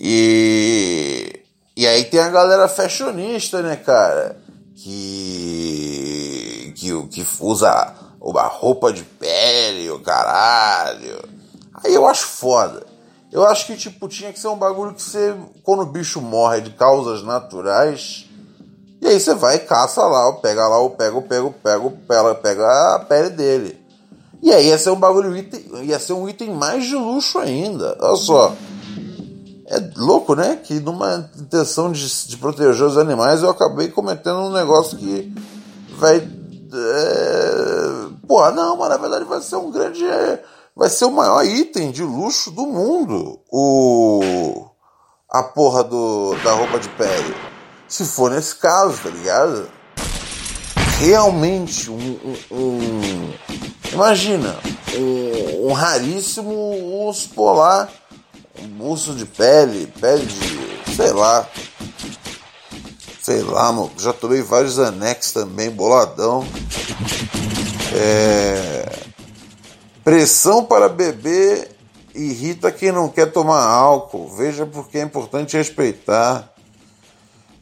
E, 0.00 1.44
e 1.76 1.86
aí 1.86 2.04
tem 2.04 2.20
a 2.20 2.28
galera 2.28 2.66
fashionista, 2.68 3.62
né, 3.62 3.76
cara? 3.76 4.36
Que, 4.74 6.72
que, 6.76 7.06
que 7.08 7.26
usa 7.40 7.94
uma 8.20 8.42
roupa 8.42 8.92
de 8.92 9.04
pele, 9.04 9.90
o 9.90 10.00
caralho. 10.00 11.22
Aí 11.82 11.94
eu 11.94 12.06
acho 12.06 12.26
foda. 12.26 12.86
Eu 13.30 13.44
acho 13.44 13.66
que, 13.66 13.76
tipo, 13.76 14.08
tinha 14.08 14.32
que 14.32 14.38
ser 14.38 14.48
um 14.48 14.56
bagulho 14.56 14.94
que 14.94 15.02
você, 15.02 15.34
quando 15.62 15.82
o 15.82 15.86
bicho 15.86 16.20
morre 16.20 16.60
de 16.60 16.70
causas 16.70 17.22
naturais, 17.22 18.23
e 19.04 19.06
aí 19.06 19.20
você 19.20 19.34
vai 19.34 19.56
e 19.56 19.58
caça 19.58 20.02
lá, 20.06 20.32
pega 20.32 20.66
lá, 20.66 20.88
pega, 20.88 21.20
pega, 21.20 21.54
pega, 21.62 21.90
pega, 22.08 22.34
pega 22.36 22.94
a 22.94 22.98
pele 23.00 23.28
dele. 23.28 23.78
E 24.42 24.50
aí 24.50 24.68
ia 24.68 24.78
ser 24.78 24.92
um 24.92 24.98
bagulho, 24.98 25.36
ia 25.82 25.98
ser 25.98 26.14
um 26.14 26.26
item 26.26 26.54
mais 26.54 26.86
de 26.86 26.96
luxo 26.96 27.38
ainda. 27.38 27.98
Olha 28.00 28.16
só. 28.16 28.54
É 29.66 29.90
louco, 29.94 30.34
né? 30.34 30.56
Que 30.56 30.80
numa 30.80 31.30
intenção 31.38 31.92
de, 31.92 32.28
de 32.28 32.38
proteger 32.38 32.86
os 32.86 32.96
animais 32.96 33.42
eu 33.42 33.50
acabei 33.50 33.88
cometendo 33.88 34.38
um 34.38 34.52
negócio 34.52 34.96
que 34.96 35.30
vai. 35.98 36.16
É... 36.16 38.26
Porra, 38.26 38.52
não, 38.52 38.78
mas 38.78 38.88
na 38.88 38.96
verdade 38.96 39.26
vai 39.26 39.42
ser 39.42 39.56
um 39.56 39.70
grande. 39.70 40.02
Vai 40.74 40.88
ser 40.88 41.04
o 41.04 41.12
maior 41.12 41.44
item 41.44 41.90
de 41.90 42.02
luxo 42.02 42.50
do 42.50 42.64
mundo. 42.64 43.38
O, 43.52 44.64
a 45.30 45.42
porra 45.42 45.84
do, 45.84 46.34
da 46.42 46.54
roupa 46.54 46.78
de 46.78 46.88
pele. 46.88 47.53
Se 47.88 48.04
for 48.04 48.30
nesse 48.30 48.56
caso, 48.56 48.98
tá 49.02 49.10
ligado? 49.10 49.68
Realmente 50.98 51.90
um. 51.90 51.96
um, 51.96 52.56
um 52.56 53.34
imagina, 53.92 54.56
um, 54.96 55.68
um, 55.68 55.72
raríssimo 55.72 56.50
urso 57.06 57.30
polar, 57.30 57.90
um 58.60 58.88
urso 58.88 59.14
de 59.14 59.24
pele, 59.24 59.92
pele 60.00 60.24
de. 60.24 60.94
sei 60.94 61.12
lá. 61.12 61.48
Sei 63.22 63.42
lá, 63.42 63.72
mano. 63.72 63.90
Já 63.98 64.12
tomei 64.12 64.42
vários 64.42 64.78
anexos 64.78 65.32
também, 65.32 65.70
boladão. 65.70 66.46
É... 67.94 68.98
Pressão 70.04 70.64
para 70.64 70.88
beber 70.88 71.74
irrita 72.14 72.70
quem 72.70 72.92
não 72.92 73.08
quer 73.08 73.32
tomar 73.32 73.62
álcool. 73.62 74.28
Veja 74.36 74.66
porque 74.66 74.98
é 74.98 75.02
importante 75.02 75.56
respeitar. 75.56 76.53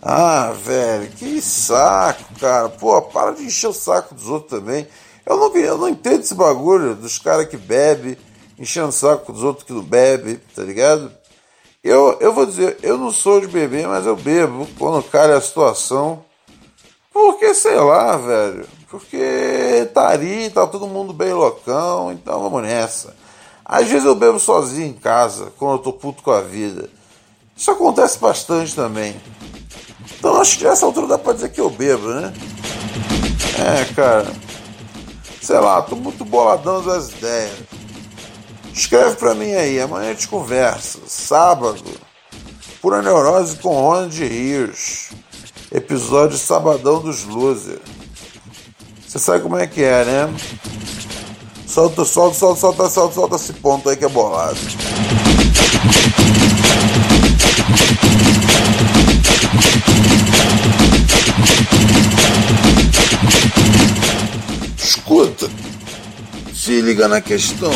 Ah, 0.04 0.52
velho, 0.52 1.08
que 1.12 1.40
saco, 1.40 2.34
cara. 2.40 2.68
Pô, 2.68 3.00
para 3.02 3.30
de 3.32 3.44
encher 3.44 3.68
o 3.68 3.72
saco 3.72 4.16
dos 4.16 4.28
outros 4.28 4.58
também. 4.58 4.86
Eu 5.24 5.36
não, 5.36 5.56
eu 5.56 5.78
não 5.78 5.88
entendo 5.88 6.22
esse 6.22 6.34
bagulho 6.34 6.96
dos 6.96 7.18
caras 7.18 7.46
que 7.46 7.56
bebem, 7.56 8.16
enchendo 8.58 8.88
o 8.88 8.92
saco 8.92 9.32
dos 9.32 9.44
outros 9.44 9.64
que 9.64 9.72
não 9.72 9.82
bebem, 9.82 10.40
tá 10.56 10.62
ligado? 10.64 11.12
Eu, 11.84 12.16
eu 12.20 12.32
vou 12.32 12.44
dizer, 12.46 12.78
eu 12.82 12.98
não 12.98 13.12
sou 13.12 13.40
de 13.40 13.46
beber, 13.46 13.86
mas 13.86 14.04
eu 14.04 14.16
bebo 14.16 14.66
quando 14.76 15.02
calha 15.04 15.36
a 15.36 15.40
situação. 15.40 16.24
Porque, 17.12 17.54
sei 17.54 17.76
lá, 17.76 18.16
velho. 18.16 18.66
Porque 18.90 19.88
tá 19.94 20.08
ali, 20.08 20.50
tá 20.50 20.66
todo 20.66 20.86
mundo 20.88 21.12
bem 21.12 21.32
loucão, 21.32 22.12
então 22.12 22.42
vamos 22.42 22.62
nessa. 22.62 23.14
Às 23.64 23.88
vezes 23.88 24.04
eu 24.04 24.14
bebo 24.14 24.40
sozinho 24.40 24.88
em 24.88 24.92
casa, 24.92 25.52
quando 25.56 25.74
eu 25.74 25.78
tô 25.78 25.92
puto 25.92 26.22
com 26.22 26.32
a 26.32 26.40
vida. 26.40 26.90
Isso 27.56 27.70
acontece 27.70 28.18
bastante 28.18 28.74
também. 28.74 29.14
Então 30.22 30.40
acho 30.40 30.56
que 30.56 30.62
nessa 30.62 30.86
altura 30.86 31.08
dá 31.08 31.18
pra 31.18 31.32
dizer 31.32 31.48
que 31.48 31.60
eu 31.60 31.68
bebo, 31.68 32.06
né? 32.06 32.32
É, 33.58 33.92
cara. 33.92 34.32
Sei 35.40 35.58
lá, 35.58 35.82
tô 35.82 35.96
muito 35.96 36.24
boladão 36.24 36.80
das 36.80 37.10
ideias. 37.10 37.58
Escreve 38.72 39.16
pra 39.16 39.34
mim 39.34 39.52
aí, 39.52 39.80
amanhã 39.80 40.10
a 40.10 40.12
gente 40.12 40.28
conversa. 40.28 41.00
Sábado, 41.08 41.82
Pura 42.80 43.02
Neurose 43.02 43.56
com 43.56 43.70
Ronald 43.70 44.16
Rios. 44.16 45.10
Episódio 45.72 46.38
Sabadão 46.38 47.00
dos 47.00 47.24
Losers. 47.24 47.80
Você 49.04 49.18
sabe 49.18 49.42
como 49.42 49.56
é 49.56 49.66
que 49.66 49.82
é, 49.82 50.04
né? 50.04 50.34
Solta, 51.66 52.04
solta, 52.04 52.38
solta, 52.38 52.60
solta, 52.60 52.88
solta, 52.88 53.14
solta 53.14 53.34
esse 53.34 53.54
ponto 53.54 53.88
aí 53.88 53.96
que 53.96 54.04
é 54.04 54.08
bolado. 54.08 54.56
Escuta, 64.76 65.48
se 66.54 66.80
liga 66.80 67.08
na 67.08 67.20
questão. 67.20 67.72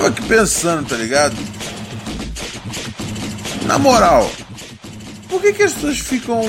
tava 0.00 0.08
aqui 0.08 0.22
pensando, 0.22 0.88
tá 0.88 0.96
ligado? 0.96 1.36
Na 3.66 3.78
moral, 3.78 4.30
por 5.30 5.40
que, 5.40 5.52
que 5.52 5.62
as 5.62 5.72
pessoas 5.72 5.98
ficam 6.00 6.42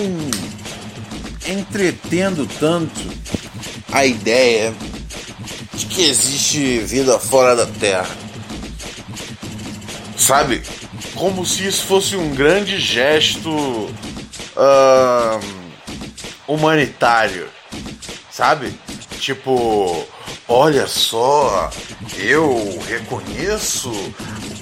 entretendo 1.47 2.49
tanto 2.59 2.99
a 3.91 4.05
ideia 4.05 4.73
de 5.73 5.85
que 5.85 6.09
existe 6.09 6.79
vida 6.79 7.19
fora 7.19 7.55
da 7.55 7.67
Terra? 7.67 8.09
Sabe? 10.17 10.63
Como 11.13 11.45
se 11.45 11.67
isso 11.67 11.85
fosse 11.85 12.15
um 12.15 12.33
grande 12.33 12.79
gesto 12.79 13.89
humanitário, 16.47 17.47
sabe? 18.31 18.73
Tipo, 19.19 20.05
olha 20.47 20.87
só, 20.87 21.69
eu 22.17 22.79
reconheço 22.87 23.91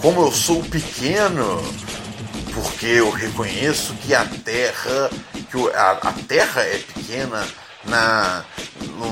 como 0.01 0.21
eu 0.21 0.32
sou 0.32 0.62
pequeno, 0.63 1.62
porque 2.62 2.88
eu 2.88 3.10
reconheço 3.10 3.93
que 3.95 4.13
a 4.13 4.26
Terra, 4.26 5.10
que 5.34 5.58
a, 5.74 5.91
a 5.91 6.13
Terra 6.28 6.62
é 6.62 6.78
pequena 6.78 7.48
na 7.86 8.45
num 8.98 9.12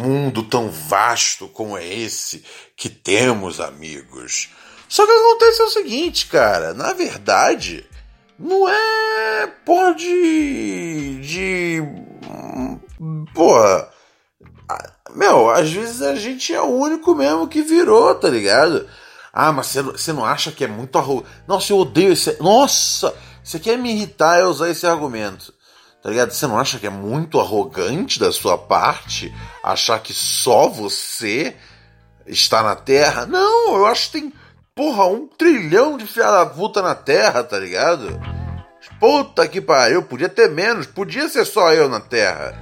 mundo 0.00 0.42
tão 0.42 0.70
vasto 0.70 1.48
como 1.48 1.76
é 1.76 1.86
esse 1.86 2.44
que 2.76 2.88
temos, 2.88 3.60
amigos. 3.60 4.50
Só 4.88 5.06
que 5.06 5.12
acontece 5.12 5.62
o 5.62 5.70
seguinte, 5.70 6.26
cara, 6.26 6.74
na 6.74 6.92
verdade, 6.92 7.86
não 8.38 8.68
é 8.68 9.46
porra 9.64 9.94
de. 9.94 11.20
de. 11.20 11.82
porra 13.34 13.90
meu, 15.14 15.50
às 15.50 15.70
vezes 15.70 16.00
a 16.00 16.14
gente 16.14 16.54
é 16.54 16.60
o 16.60 16.70
único 16.70 17.14
mesmo 17.14 17.46
que 17.46 17.62
virou, 17.62 18.14
tá 18.14 18.28
ligado? 18.28 18.88
Ah, 19.32 19.50
mas 19.50 19.74
você 19.74 20.12
não 20.12 20.24
acha 20.24 20.52
que 20.52 20.62
é 20.62 20.68
muito 20.68 20.98
arrogante? 20.98 21.30
Nossa, 21.48 21.72
eu 21.72 21.78
odeio 21.78 22.12
esse. 22.12 22.36
Nossa! 22.40 23.14
Você 23.42 23.58
quer 23.58 23.78
me 23.78 23.90
irritar 23.90 24.38
é 24.38 24.44
usar 24.44 24.68
esse 24.68 24.86
argumento. 24.86 25.52
Tá 26.02 26.10
ligado? 26.10 26.32
Você 26.32 26.46
não 26.46 26.58
acha 26.58 26.78
que 26.78 26.86
é 26.86 26.90
muito 26.90 27.40
arrogante 27.40 28.18
da 28.18 28.32
sua 28.32 28.58
parte 28.58 29.32
achar 29.62 30.00
que 30.00 30.12
só 30.12 30.68
você 30.68 31.56
está 32.26 32.62
na 32.62 32.74
Terra? 32.74 33.24
Não, 33.24 33.76
eu 33.76 33.86
acho 33.86 34.10
que 34.10 34.20
tem, 34.20 34.32
porra, 34.74 35.06
um 35.06 35.26
trilhão 35.26 35.96
de 35.96 36.06
filha 36.06 36.30
da 36.30 36.46
puta 36.46 36.82
na 36.82 36.94
Terra, 36.94 37.42
tá 37.44 37.58
ligado? 37.58 38.20
Puta 38.98 39.46
que 39.46 39.60
pariu, 39.60 40.02
podia 40.02 40.28
ter 40.28 40.50
menos, 40.50 40.86
podia 40.86 41.28
ser 41.28 41.44
só 41.44 41.72
eu 41.72 41.88
na 41.88 42.00
Terra. 42.00 42.52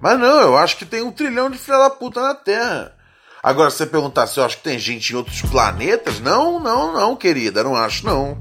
Mas 0.00 0.18
não, 0.18 0.40
eu 0.40 0.56
acho 0.56 0.76
que 0.76 0.86
tem 0.86 1.02
um 1.02 1.12
trilhão 1.12 1.50
de 1.50 1.58
filha 1.58 1.78
da 1.78 1.90
puta 1.90 2.22
na 2.22 2.34
Terra. 2.34 2.94
Agora, 3.42 3.70
você 3.70 3.86
perguntar 3.86 4.26
se 4.26 4.38
eu 4.38 4.44
acho 4.44 4.58
que 4.58 4.64
tem 4.64 4.78
gente 4.78 5.12
em 5.12 5.16
outros 5.16 5.40
planetas, 5.42 6.20
não, 6.20 6.60
não, 6.60 6.92
não, 6.92 7.16
querida, 7.16 7.64
não 7.64 7.74
acho 7.74 8.04
não. 8.04 8.36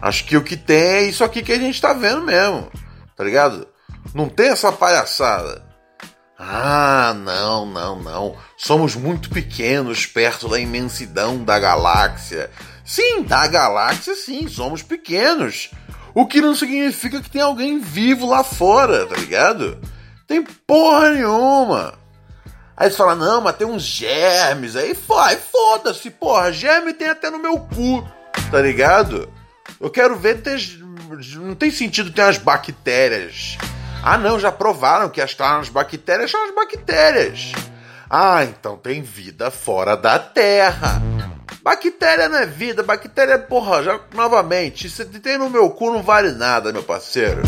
Acho 0.00 0.24
que 0.24 0.36
o 0.36 0.42
que 0.42 0.56
tem 0.56 0.76
é 0.76 1.02
isso 1.04 1.24
aqui 1.24 1.42
que 1.42 1.52
a 1.52 1.58
gente 1.58 1.80
tá 1.80 1.92
vendo 1.92 2.22
mesmo, 2.22 2.70
tá 3.16 3.24
ligado? 3.24 3.66
Não 4.14 4.28
tem 4.28 4.48
essa 4.48 4.72
palhaçada. 4.72 5.64
Ah, 6.38 7.14
não, 7.16 7.64
não, 7.64 8.02
não. 8.02 8.36
Somos 8.56 8.96
muito 8.96 9.30
pequenos 9.30 10.06
perto 10.06 10.48
da 10.48 10.58
imensidão 10.58 11.42
da 11.42 11.58
galáxia. 11.58 12.50
Sim, 12.84 13.22
da 13.22 13.46
galáxia, 13.46 14.16
sim, 14.16 14.48
somos 14.48 14.82
pequenos. 14.82 15.70
O 16.12 16.26
que 16.26 16.40
não 16.40 16.54
significa 16.54 17.22
que 17.22 17.30
tem 17.30 17.40
alguém 17.40 17.78
vivo 17.78 18.26
lá 18.26 18.42
fora, 18.42 19.06
tá 19.06 19.16
ligado? 19.16 19.78
Tem 20.26 20.42
porra 20.42 21.10
nenhuma. 21.10 21.94
Aí 22.76 22.90
você 22.90 22.96
fala, 22.96 23.14
não, 23.14 23.40
mas 23.40 23.56
tem 23.56 23.66
uns 23.66 23.82
germes. 23.82 24.76
Aí 24.76 24.94
foda-se, 24.94 26.10
porra. 26.10 26.52
Germe 26.52 26.92
tem 26.92 27.08
até 27.08 27.30
no 27.30 27.38
meu 27.38 27.58
cu, 27.58 28.06
tá 28.50 28.60
ligado? 28.60 29.30
Eu 29.80 29.90
quero 29.90 30.16
ver 30.16 30.42
ter. 30.42 30.58
Não 31.36 31.54
tem 31.54 31.70
sentido 31.70 32.10
ter 32.10 32.22
umas 32.22 32.38
bactérias. 32.38 33.58
Ah, 34.02 34.18
não, 34.18 34.40
já 34.40 34.50
provaram 34.50 35.08
que 35.08 35.20
as, 35.20 35.36
as 35.38 35.68
bactérias 35.68 36.30
são 36.30 36.44
as 36.44 36.54
bactérias. 36.54 37.52
Ah, 38.08 38.44
então 38.44 38.76
tem 38.76 39.02
vida 39.02 39.50
fora 39.50 39.96
da 39.96 40.18
Terra. 40.18 41.00
Bactéria 41.62 42.28
não 42.28 42.38
é 42.38 42.46
vida, 42.46 42.82
bactéria 42.82 43.34
é 43.34 43.38
porra, 43.38 43.84
já 43.84 44.00
novamente, 44.14 44.90
se 44.90 45.04
tem 45.04 45.38
no 45.38 45.48
meu 45.48 45.70
cu 45.70 45.92
não 45.92 46.02
vale 46.02 46.32
nada, 46.32 46.72
meu 46.72 46.82
parceiro. 46.82 47.42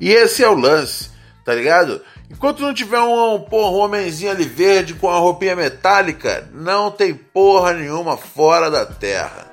E 0.00 0.10
esse 0.10 0.42
é 0.42 0.48
o 0.48 0.54
lance 0.54 1.10
tá 1.46 1.54
ligado? 1.54 2.02
Enquanto 2.30 2.60
não 2.60 2.74
tiver 2.74 3.00
um, 3.00 3.40
porra, 3.40 3.70
um 3.70 3.80
homenzinho 3.80 4.30
ali 4.30 4.44
verde 4.44 4.94
com 4.94 5.08
a 5.08 5.18
roupinha 5.18 5.54
metálica, 5.54 6.48
não 6.52 6.90
tem 6.90 7.14
porra 7.14 7.72
nenhuma 7.72 8.16
fora 8.16 8.70
da 8.70 8.84
Terra. 8.84 9.48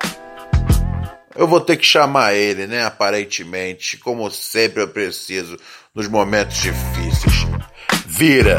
Eu 1.36 1.48
vou 1.48 1.60
ter 1.60 1.76
que 1.76 1.84
chamar 1.84 2.34
ele, 2.34 2.66
né? 2.66 2.84
Aparentemente, 2.84 3.96
como 3.96 4.30
sempre 4.30 4.82
eu 4.82 4.88
preciso 4.88 5.58
nos 5.94 6.08
momentos 6.08 6.56
difíceis. 6.56 7.46
Vira! 8.06 8.58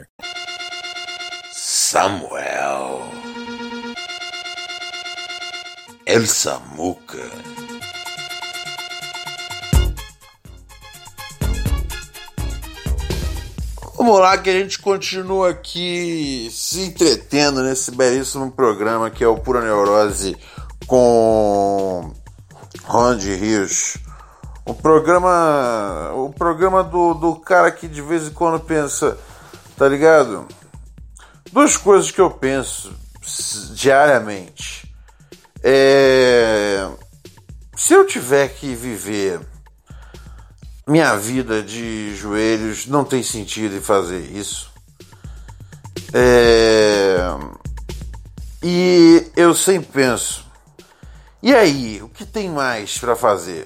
Samuel. 1.51 3.01
El 6.05 6.27
Samuca. 6.27 7.17
Vamos 13.97 14.19
lá 14.19 14.37
que 14.37 14.49
a 14.49 14.53
gente 14.53 14.79
continua 14.79 15.51
aqui 15.51 16.49
se 16.51 16.81
entretendo 16.81 17.61
nesse 17.61 17.91
belíssimo 17.91 18.51
programa 18.51 19.11
que 19.11 19.23
é 19.23 19.27
o 19.27 19.37
Pura 19.37 19.61
Neurose 19.61 20.35
com 20.87 22.11
Ronald 22.83 23.23
Rios. 23.35 23.97
O 24.65 24.73
programa, 24.73 26.11
o 26.15 26.29
programa 26.29 26.83
do, 26.83 27.13
do 27.13 27.35
cara 27.35 27.71
que 27.71 27.87
de 27.87 28.01
vez 28.01 28.27
em 28.27 28.31
quando 28.31 28.59
pensa, 28.59 29.17
tá 29.81 29.87
ligado? 29.87 30.47
Duas 31.51 31.75
coisas 31.75 32.11
que 32.11 32.21
eu 32.21 32.29
penso 32.29 32.93
diariamente. 33.73 34.93
É, 35.63 36.87
se 37.75 37.91
eu 37.91 38.05
tiver 38.05 38.49
que 38.49 38.75
viver 38.75 39.39
minha 40.87 41.15
vida 41.15 41.63
de 41.63 42.15
joelhos, 42.15 42.85
não 42.85 43.03
tem 43.03 43.23
sentido 43.23 43.75
em 43.75 43.81
fazer 43.81 44.19
isso. 44.19 44.71
É, 46.13 47.17
e 48.61 49.31
eu 49.35 49.55
sempre 49.55 49.91
penso, 49.91 50.45
e 51.41 51.55
aí, 51.55 52.03
o 52.03 52.07
que 52.07 52.23
tem 52.23 52.51
mais 52.51 52.99
para 52.99 53.15
fazer? 53.15 53.65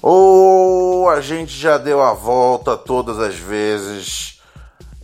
Ou 0.00 1.10
a 1.10 1.20
gente 1.20 1.52
já 1.52 1.76
deu 1.76 2.00
a 2.00 2.14
volta 2.14 2.78
todas 2.78 3.18
as 3.18 3.34
vezes 3.34 4.31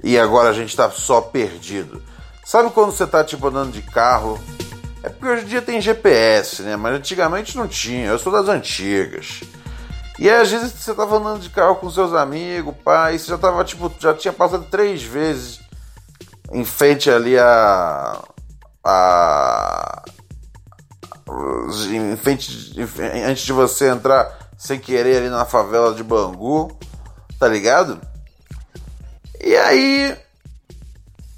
e 0.02 0.18
agora 0.18 0.50
a 0.50 0.52
gente 0.52 0.76
tá 0.76 0.90
só 0.90 1.20
perdido? 1.20 2.02
Sabe 2.44 2.70
quando 2.70 2.92
você 2.92 3.06
tá 3.06 3.22
tipo 3.22 3.48
andando 3.48 3.72
de 3.72 3.82
carro? 3.82 4.40
É 5.02 5.08
porque 5.08 5.26
hoje 5.26 5.44
em 5.44 5.48
dia 5.48 5.62
tem 5.62 5.80
GPS, 5.80 6.62
né? 6.62 6.76
Mas 6.76 6.94
antigamente 6.94 7.56
não 7.56 7.68
tinha. 7.68 8.08
Eu 8.08 8.18
sou 8.18 8.32
das 8.32 8.48
antigas. 8.48 9.40
E 10.18 10.28
aí, 10.28 10.40
às 10.40 10.50
vezes 10.50 10.72
você 10.72 10.92
tava 10.92 11.16
andando 11.16 11.40
de 11.40 11.50
carro 11.50 11.76
com 11.76 11.88
seus 11.88 12.12
amigos, 12.12 12.74
pai, 12.82 13.18
você 13.18 13.28
já 13.28 13.38
tava 13.38 13.62
tipo, 13.64 13.92
já 14.00 14.12
tinha 14.12 14.32
passado 14.32 14.64
três 14.68 15.02
vezes 15.02 15.60
em 16.50 16.64
frente 16.64 17.08
ali 17.10 17.38
a. 17.38 18.20
a. 18.84 20.02
em 21.92 22.16
frente, 22.16 22.74
antes 23.26 23.44
de 23.44 23.52
você 23.52 23.88
entrar 23.88 24.36
sem 24.56 24.80
querer 24.80 25.18
ali 25.18 25.28
na 25.28 25.44
favela 25.44 25.94
de 25.94 26.02
Bangu, 26.02 26.76
tá 27.38 27.46
ligado? 27.46 28.00
E 29.40 29.56
aí 29.56 30.16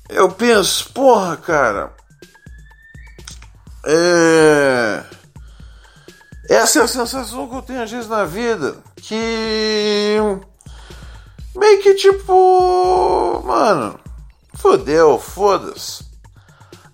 eu 0.09 0.31
penso, 0.31 0.93
porra, 0.93 1.37
cara, 1.37 1.93
é. 3.85 5.05
Essa 6.49 6.81
é 6.81 6.83
a 6.83 6.89
sensação 6.89 7.49
que 7.49 7.55
eu 7.55 7.63
tenho 7.63 7.83
às 7.83 7.91
vezes 7.91 8.09
na 8.09 8.25
vida. 8.25 8.77
Que. 8.97 10.17
Meio 11.55 11.83
que 11.83 11.95
tipo. 11.95 13.43
Mano. 13.45 13.99
Fodeu, 14.55 15.19
foda-se. 15.19 16.05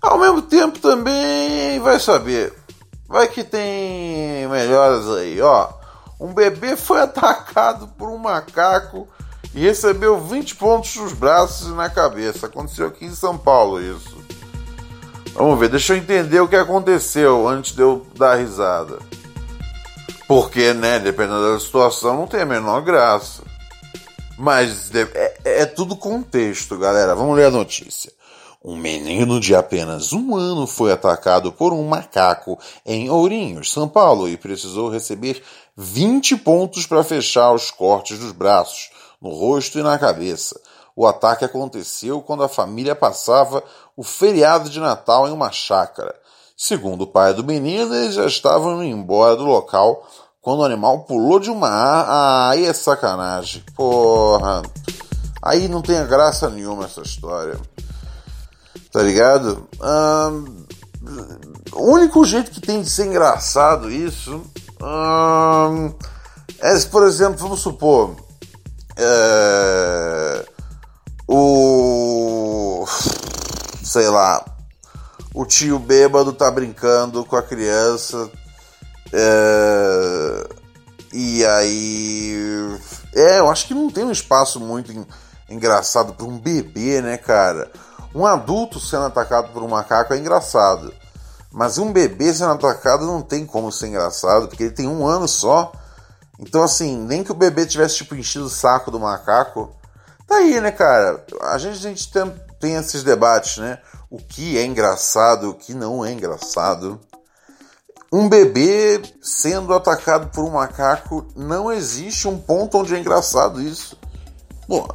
Ao 0.01 0.17
mesmo 0.17 0.41
tempo 0.43 0.79
também 0.79 1.79
vai 1.79 1.99
saber. 1.99 2.53
Vai 3.07 3.27
que 3.27 3.43
tem 3.43 4.47
melhoras 4.47 5.09
aí, 5.09 5.41
ó. 5.41 5.69
Um 6.19 6.33
bebê 6.33 6.75
foi 6.75 7.01
atacado 7.01 7.87
por 7.89 8.09
um 8.09 8.17
macaco 8.17 9.07
e 9.57 9.59
recebeu 9.59 10.21
20 10.21 10.55
pontos 10.55 10.95
nos 10.97 11.13
braços 11.13 11.67
e 11.67 11.71
na 11.71 11.89
cabeça. 11.89 12.45
Aconteceu 12.45 12.85
aqui 12.85 13.05
em 13.05 13.15
São 13.15 13.35
Paulo 13.35 13.81
isso. 13.81 14.15
Vamos 15.33 15.59
ver, 15.59 15.67
deixa 15.67 15.93
eu 15.93 15.97
entender 15.97 16.39
o 16.39 16.47
que 16.47 16.55
aconteceu 16.55 17.47
antes 17.47 17.71
de 17.73 17.81
eu 17.81 18.05
dar 18.15 18.35
risada. 18.35 18.99
Porque, 20.27 20.75
né, 20.75 20.99
dependendo 20.99 21.53
da 21.53 21.59
situação, 21.59 22.17
não 22.17 22.27
tem 22.27 22.41
a 22.41 22.45
menor 22.45 22.81
graça. 22.81 23.41
Mas 24.37 24.93
é, 24.93 25.37
é 25.43 25.65
tudo 25.65 25.95
contexto, 25.95 26.77
galera. 26.77 27.15
Vamos 27.15 27.35
ler 27.35 27.45
a 27.45 27.51
notícia. 27.51 28.13
Um 28.63 28.75
menino 28.75 29.39
de 29.39 29.55
apenas 29.55 30.13
um 30.13 30.35
ano 30.35 30.67
foi 30.67 30.91
atacado 30.91 31.51
por 31.51 31.73
um 31.73 31.87
macaco 31.87 32.59
em 32.85 33.09
Ourinhos, 33.09 33.71
São 33.71 33.89
Paulo, 33.89 34.29
e 34.29 34.37
precisou 34.37 34.87
receber 34.87 35.41
20 35.75 36.37
pontos 36.37 36.85
para 36.85 37.03
fechar 37.03 37.53
os 37.53 37.71
cortes 37.71 38.19
dos 38.19 38.31
braços, 38.31 38.91
no 39.21 39.29
rosto 39.29 39.79
e 39.79 39.83
na 39.83 39.97
cabeça. 39.97 40.59
O 40.95 41.05
ataque 41.05 41.45
aconteceu 41.45 42.21
quando 42.21 42.43
a 42.43 42.49
família 42.49 42.95
passava 42.95 43.63
o 43.95 44.03
feriado 44.03 44.69
de 44.69 44.79
Natal 44.79 45.27
em 45.27 45.31
uma 45.31 45.51
chácara. 45.51 46.15
Segundo 46.55 47.01
o 47.03 47.07
pai 47.07 47.35
do 47.35 47.43
menino, 47.43 47.93
eles 47.93 48.15
já 48.15 48.25
estavam 48.25 48.83
indo 48.83 48.97
embora 48.97 49.35
do 49.35 49.45
local 49.45 50.07
quando 50.41 50.61
o 50.61 50.65
animal 50.65 51.01
pulou 51.01 51.39
de 51.39 51.51
uma 51.51 51.69
árvore. 51.69 52.09
Ah, 52.09 52.49
aí 52.49 52.65
é 52.65 52.73
sacanagem. 52.73 53.63
Porra. 53.75 54.63
Aí 55.41 55.67
não 55.67 55.81
tem 55.81 56.03
graça 56.07 56.49
nenhuma 56.49 56.85
essa 56.85 57.01
história. 57.01 57.59
Tá 58.91 59.01
ligado? 59.03 59.67
o 61.73 61.91
único 61.91 62.25
jeito 62.25 62.49
que 62.49 62.59
tem 62.59 62.81
de 62.81 62.89
ser 62.89 63.05
engraçado 63.05 63.91
isso 63.91 64.41
é, 66.59 66.79
por 66.89 67.03
exemplo, 67.03 67.37
vamos 67.37 67.59
supor. 67.59 68.15
É, 68.97 70.45
o. 71.27 72.85
Sei 73.83 74.09
lá 74.09 74.43
o 75.37 75.45
tio 75.45 75.77
bêbado 75.77 76.33
tá 76.33 76.49
brincando 76.49 77.23
com 77.23 77.35
a 77.35 77.43
criança. 77.43 78.27
É, 79.13 80.47
e 81.13 81.45
aí. 81.45 82.79
É, 83.13 83.37
eu 83.37 83.47
acho 83.47 83.67
que 83.67 83.75
não 83.75 83.87
tem 83.91 84.03
um 84.03 84.11
espaço 84.11 84.59
muito 84.59 84.91
engraçado 85.47 86.13
para 86.15 86.25
um 86.25 86.39
bebê, 86.39 87.01
né, 87.01 87.17
cara? 87.17 87.71
Um 88.15 88.25
adulto 88.25 88.79
sendo 88.79 89.03
atacado 89.03 89.53
por 89.53 89.61
um 89.61 89.67
macaco 89.67 90.11
é 90.11 90.17
engraçado. 90.17 90.91
Mas 91.51 91.77
um 91.77 91.93
bebê 91.93 92.33
sendo 92.33 92.53
atacado 92.53 93.05
não 93.05 93.21
tem 93.21 93.45
como 93.45 93.71
ser 93.71 93.89
engraçado, 93.89 94.47
porque 94.47 94.63
ele 94.63 94.73
tem 94.73 94.87
um 94.87 95.05
ano 95.05 95.27
só. 95.27 95.71
Então, 96.39 96.63
assim, 96.63 96.97
nem 96.97 97.23
que 97.23 97.31
o 97.31 97.35
bebê 97.35 97.65
tivesse, 97.65 97.97
tipo, 97.97 98.15
enchido 98.15 98.45
o 98.45 98.49
saco 98.49 98.91
do 98.91 98.99
macaco. 98.99 99.75
Tá 100.27 100.35
aí, 100.35 100.59
né, 100.61 100.71
cara? 100.71 101.25
A 101.41 101.57
gente, 101.57 101.77
a 101.77 101.89
gente 101.89 102.11
tem, 102.11 102.33
tem 102.59 102.75
esses 102.75 103.03
debates, 103.03 103.57
né? 103.57 103.79
o 104.09 104.17
que 104.17 104.57
é 104.57 104.65
engraçado, 104.65 105.49
o 105.49 105.53
que 105.53 105.73
não 105.73 106.03
é 106.03 106.11
engraçado. 106.11 106.99
Um 108.11 108.29
bebê 108.29 109.01
sendo 109.21 109.73
atacado 109.73 110.29
por 110.29 110.45
um 110.45 110.51
macaco, 110.51 111.27
não 111.35 111.71
existe 111.71 112.27
um 112.27 112.39
ponto 112.39 112.77
onde 112.77 112.95
é 112.95 112.99
engraçado 112.99 113.61
isso. 113.61 113.97
Bom, 114.67 114.87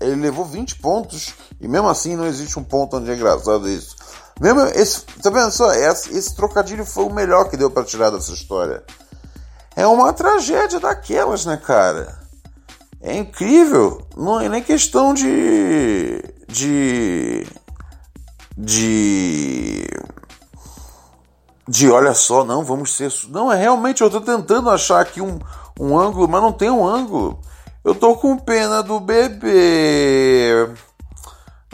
ele 0.00 0.16
levou 0.16 0.44
20 0.44 0.76
pontos 0.76 1.34
e 1.60 1.66
mesmo 1.66 1.88
assim 1.88 2.16
não 2.16 2.26
existe 2.26 2.58
um 2.58 2.64
ponto 2.64 2.96
onde 2.96 3.10
é 3.10 3.14
engraçado 3.14 3.68
isso. 3.68 3.96
Mesmo 4.40 4.60
esse, 4.62 5.02
tá 5.22 5.30
vendo 5.30 5.50
só? 5.50 5.72
Esse, 5.72 6.16
esse 6.16 6.34
trocadilho 6.34 6.84
foi 6.84 7.04
o 7.04 7.12
melhor 7.12 7.48
que 7.48 7.56
deu 7.56 7.70
para 7.70 7.84
tirar 7.84 8.10
dessa 8.10 8.32
história. 8.32 8.84
É 9.76 9.86
uma 9.86 10.12
tragédia 10.12 10.80
daquelas, 10.80 11.46
né, 11.46 11.56
cara? 11.56 12.18
É 13.00 13.16
incrível. 13.16 14.06
Não 14.16 14.40
é 14.40 14.48
nem 14.48 14.62
questão 14.62 15.14
de. 15.14 16.22
de 16.48 17.46
de 18.56 19.86
de 21.66 21.88
olha 21.88 22.12
só, 22.14 22.44
não, 22.44 22.64
vamos 22.64 22.96
ser. 22.96 23.12
Não, 23.28 23.50
é 23.50 23.56
realmente, 23.56 24.00
eu 24.00 24.08
estou 24.08 24.20
tentando 24.20 24.68
achar 24.68 25.00
aqui 25.00 25.20
um, 25.20 25.38
um 25.78 25.96
ângulo, 25.96 26.28
mas 26.28 26.42
não 26.42 26.52
tem 26.52 26.68
um 26.68 26.86
ângulo. 26.86 27.40
Eu 27.84 27.94
tô 27.94 28.16
com 28.16 28.36
pena 28.36 28.82
do 28.82 28.98
bebê. 28.98 30.68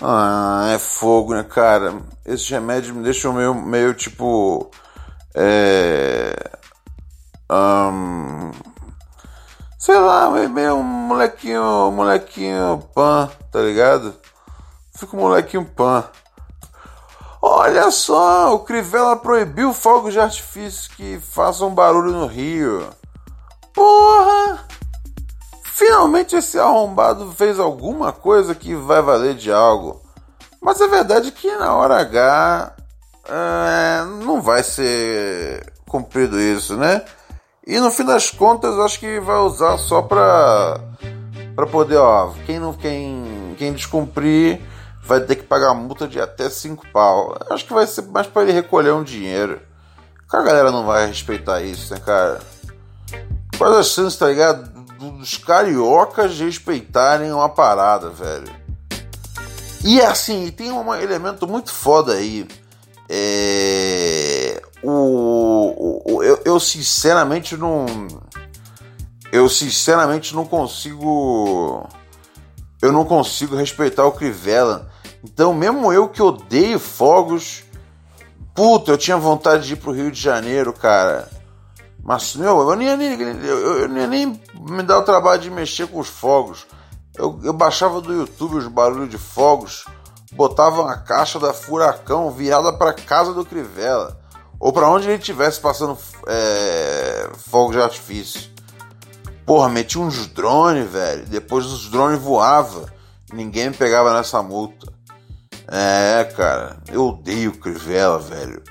Ah, 0.00 0.68
é 0.74 0.78
fogo, 0.78 1.35
né, 1.35 1.42
cara? 1.42 1.94
Esse 2.24 2.50
remédio 2.50 2.94
me 2.94 3.02
deixa 3.02 3.32
meio, 3.32 3.54
meio 3.54 3.94
tipo. 3.94 4.70
É. 5.35 6.35
Um, 7.50 8.50
sei 9.78 9.98
lá, 9.98 10.30
meio, 10.30 10.50
meio 10.50 10.74
um 10.74 10.82
molequinho, 10.82 11.90
molequinho 11.92 12.82
pan, 12.94 13.30
tá 13.52 13.61
ligado? 13.61 14.14
Fica 14.94 15.16
o 15.16 15.20
molequinho 15.20 15.64
pan. 15.64 16.04
Olha 17.40 17.90
só, 17.90 18.54
o 18.54 18.61
Crivella 18.61 19.16
proibiu 19.16 19.72
fogos 19.72 20.12
de 20.12 20.18
artifício 20.18 20.90
que 20.96 21.20
façam 21.20 21.74
barulho 21.74 22.11
no 22.11 22.26
Rio. 22.26 22.88
Porra! 23.72 24.64
Finalmente 25.62 26.35
esse 26.35 26.59
arrombado 26.59 27.30
fez 27.32 27.61
alguma 27.61 28.11
coisa 28.11 28.54
que 28.54 28.74
vai 28.74 29.02
valer 29.02 29.35
de 29.35 29.52
algo. 29.52 30.02
Mas 30.61 30.80
a 30.80 30.87
verdade 30.87 31.28
é 31.28 31.30
que 31.30 31.54
na 31.56 31.74
hora 31.74 32.00
H 32.00 32.74
é, 33.28 34.04
não 34.24 34.40
vai 34.40 34.62
ser 34.62 35.72
cumprido 35.87 36.40
isso, 36.40 36.76
né? 36.76 37.04
E 37.66 37.81
no 37.81 37.90
fim 37.90 38.05
das 38.05 38.31
contas, 38.31 38.79
acho 38.79 39.00
que 39.00 39.18
vai 39.18 39.38
usar 39.38 39.76
só 39.76 40.00
pra, 40.00 40.81
pra 41.57 41.66
poder, 41.66 41.96
ó, 41.96 42.33
quem 42.46 42.61
não 42.61 42.72
quem, 42.72 43.57
quem 43.59 43.72
descumprir 43.72 44.61
vai 45.02 45.20
ter 45.20 45.35
que 45.35 45.42
pagar 45.42 45.74
multa 45.74 46.07
de 46.07 46.20
até 46.20 46.48
5 46.48 46.87
pau. 46.92 47.37
Acho 47.50 47.64
que 47.64 47.74
vai 47.74 47.85
ser 47.87 48.02
mais 48.02 48.29
para 48.29 48.42
ele 48.42 48.52
recolher 48.52 48.92
um 48.92 49.02
dinheiro. 49.02 49.61
A 50.33 50.42
galera 50.42 50.70
não 50.70 50.87
vai 50.87 51.07
respeitar 51.07 51.61
isso, 51.61 51.92
né, 51.92 52.00
cara? 52.05 52.40
Quais 53.59 53.76
as 53.76 53.88
chances, 53.88 54.18
tá 54.18 54.29
ligado? 54.29 54.68
Dos 54.98 55.37
cariocas 55.37 56.38
respeitarem 56.38 57.33
uma 57.33 57.48
parada, 57.48 58.11
velho. 58.11 58.52
E 59.85 60.00
assim, 60.00 60.50
tem 60.50 60.70
um 60.70 60.94
elemento 60.94 61.46
muito 61.48 61.72
foda 61.72 62.12
aí. 62.12 62.46
É... 63.09 64.62
O, 64.88 66.03
o, 66.07 66.22
eu, 66.22 66.40
eu 66.44 66.61
sinceramente 66.61 67.57
não. 67.57 67.87
Eu 69.33 69.49
sinceramente 69.49 70.35
não 70.35 70.44
consigo. 70.44 71.88
Eu 72.81 72.92
não 72.92 73.05
consigo 73.05 73.57
respeitar 73.57 74.05
o 74.05 74.12
Crivella. 74.12 74.88
Então, 75.25 75.53
mesmo 75.53 75.92
eu 75.92 76.09
que 76.09 76.22
odeio 76.22 76.79
fogos, 76.79 77.64
puta, 78.55 78.92
eu 78.92 78.99
tinha 78.99 79.16
vontade 79.16 79.66
de 79.66 79.72
ir 79.72 79.77
pro 79.77 79.90
Rio 79.90 80.12
de 80.12 80.20
Janeiro, 80.20 80.72
cara. 80.72 81.29
Mas, 82.05 82.37
meu, 82.37 82.61
eu 82.61 82.77
nem, 82.77 82.88
eu, 82.88 83.81
eu 83.81 83.88
nem, 83.88 84.07
nem 84.07 84.40
me 84.61 84.83
dá 84.85 84.99
o 84.99 85.05
trabalho 85.05 85.42
de 85.42 85.51
mexer 85.51 85.88
com 85.88 85.99
os 85.99 86.07
fogos. 86.07 86.64
Eu, 87.18 87.40
eu 87.42 87.53
baixava 87.53 88.01
do 88.01 88.12
YouTube 88.12 88.57
os 88.57 88.68
barulhos 88.68 89.11
de 89.11 89.18
fogos, 89.18 89.85
botava 90.33 90.83
uma 90.83 90.96
caixa 90.99 91.40
da 91.40 91.53
Furacão 91.53 92.31
virada 92.31 92.72
para 92.72 92.92
casa 92.92 93.33
do 93.33 93.44
Crivella. 93.44 94.25
Ou 94.59 94.73
para 94.73 94.88
onde 94.88 95.07
ele 95.07 95.19
estivesse 95.19 95.61
passando 95.61 95.99
é, 96.27 97.31
fogos 97.37 97.77
de 97.77 97.83
artifício. 97.83 98.51
Porra, 99.45 99.69
metia 99.69 100.01
uns 100.01 100.27
drones, 100.27 100.90
velho. 100.90 101.27
Depois 101.27 101.66
os 101.66 101.88
drones 101.88 102.19
voavam. 102.21 102.87
Ninguém 103.33 103.71
me 103.71 103.77
pegava 103.77 104.12
nessa 104.12 104.42
multa. 104.42 104.92
É, 105.69 106.25
cara, 106.37 106.79
eu 106.92 107.09
odeio 107.09 107.53
Crivella, 107.53 108.19
velho. 108.19 108.62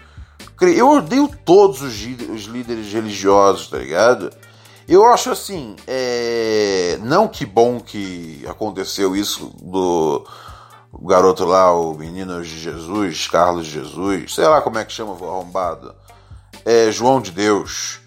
Eu 0.62 0.89
odeio 0.89 1.30
todos 1.43 1.82
os, 1.82 1.93
os 1.93 2.43
líderes 2.43 2.91
religiosos, 2.91 3.67
tá 3.67 3.78
ligado? 3.78 4.32
Eu 4.88 5.04
acho 5.06 5.32
assim, 5.32 5.76
é... 5.88 6.98
não 7.02 7.28
que 7.28 7.45
bom 7.45 7.80
que 7.80 8.45
aconteceu 8.48 9.15
isso 9.15 9.52
do 9.62 10.26
garoto 11.01 11.45
lá, 11.45 11.73
o 11.73 11.93
menino 11.93 12.41
de 12.41 12.60
Jesus, 12.60 13.27
Carlos 13.27 13.67
Jesus, 13.67 14.34
sei 14.34 14.45
lá 14.45 14.62
como 14.62 14.77
é 14.77 14.86
que 14.86 14.93
chama 14.93 15.13
o 15.13 15.29
arrombado, 15.29 15.93
é, 16.63 16.91
João 16.91 17.21
de 17.21 17.31
Deus. 17.31 17.99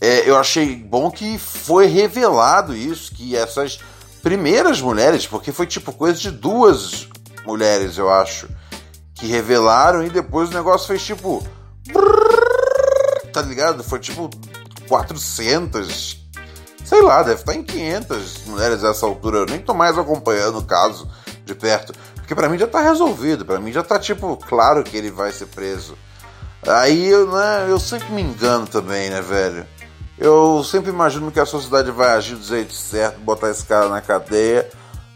É, 0.00 0.28
eu 0.28 0.36
achei 0.36 0.76
bom 0.76 1.10
que 1.10 1.38
foi 1.38 1.86
revelado 1.86 2.76
isso, 2.76 3.12
que 3.12 3.36
essas 3.36 3.80
primeiras 4.22 4.80
mulheres, 4.80 5.26
porque 5.26 5.50
foi 5.50 5.66
tipo 5.66 5.92
coisa 5.92 6.18
de 6.18 6.30
duas 6.30 7.08
mulheres, 7.44 7.98
eu 7.98 8.10
acho, 8.10 8.48
que 9.14 9.26
revelaram 9.26 10.04
e 10.04 10.10
depois 10.10 10.50
o 10.50 10.54
negócio 10.54 10.86
fez 10.86 11.02
tipo. 11.02 11.44
Tá 13.32 13.42
ligado? 13.42 13.82
Foi 13.82 13.98
tipo 13.98 14.30
400. 14.88 16.26
Sei 16.84 17.02
lá, 17.02 17.22
deve 17.22 17.40
estar 17.40 17.54
em 17.54 17.62
500 17.62 18.44
mulheres 18.46 18.82
essa 18.82 19.04
altura. 19.04 19.38
Eu 19.38 19.46
nem 19.46 19.60
tô 19.60 19.74
mais 19.74 19.98
acompanhando 19.98 20.58
o 20.58 20.64
caso 20.64 21.10
de 21.44 21.54
perto. 21.54 21.92
Porque 22.28 22.34
para 22.34 22.48
mim 22.50 22.58
já 22.58 22.66
tá 22.66 22.82
resolvido. 22.82 23.44
para 23.44 23.58
mim 23.58 23.72
já 23.72 23.82
tá 23.82 23.98
tipo 23.98 24.36
claro 24.36 24.84
que 24.84 24.96
ele 24.96 25.10
vai 25.10 25.32
ser 25.32 25.46
preso. 25.46 25.96
Aí 26.66 27.10
né, 27.10 27.66
eu 27.68 27.80
sempre 27.80 28.12
me 28.12 28.20
engano 28.20 28.66
também, 28.66 29.08
né, 29.08 29.22
velho? 29.22 29.66
Eu 30.18 30.62
sempre 30.62 30.90
imagino 30.90 31.32
que 31.32 31.40
a 31.40 31.46
sociedade 31.46 31.90
vai 31.90 32.10
agir 32.10 32.34
do 32.34 32.44
jeito 32.44 32.74
certo, 32.74 33.18
botar 33.20 33.50
esse 33.50 33.64
cara 33.64 33.88
na 33.88 34.02
cadeia 34.02 34.68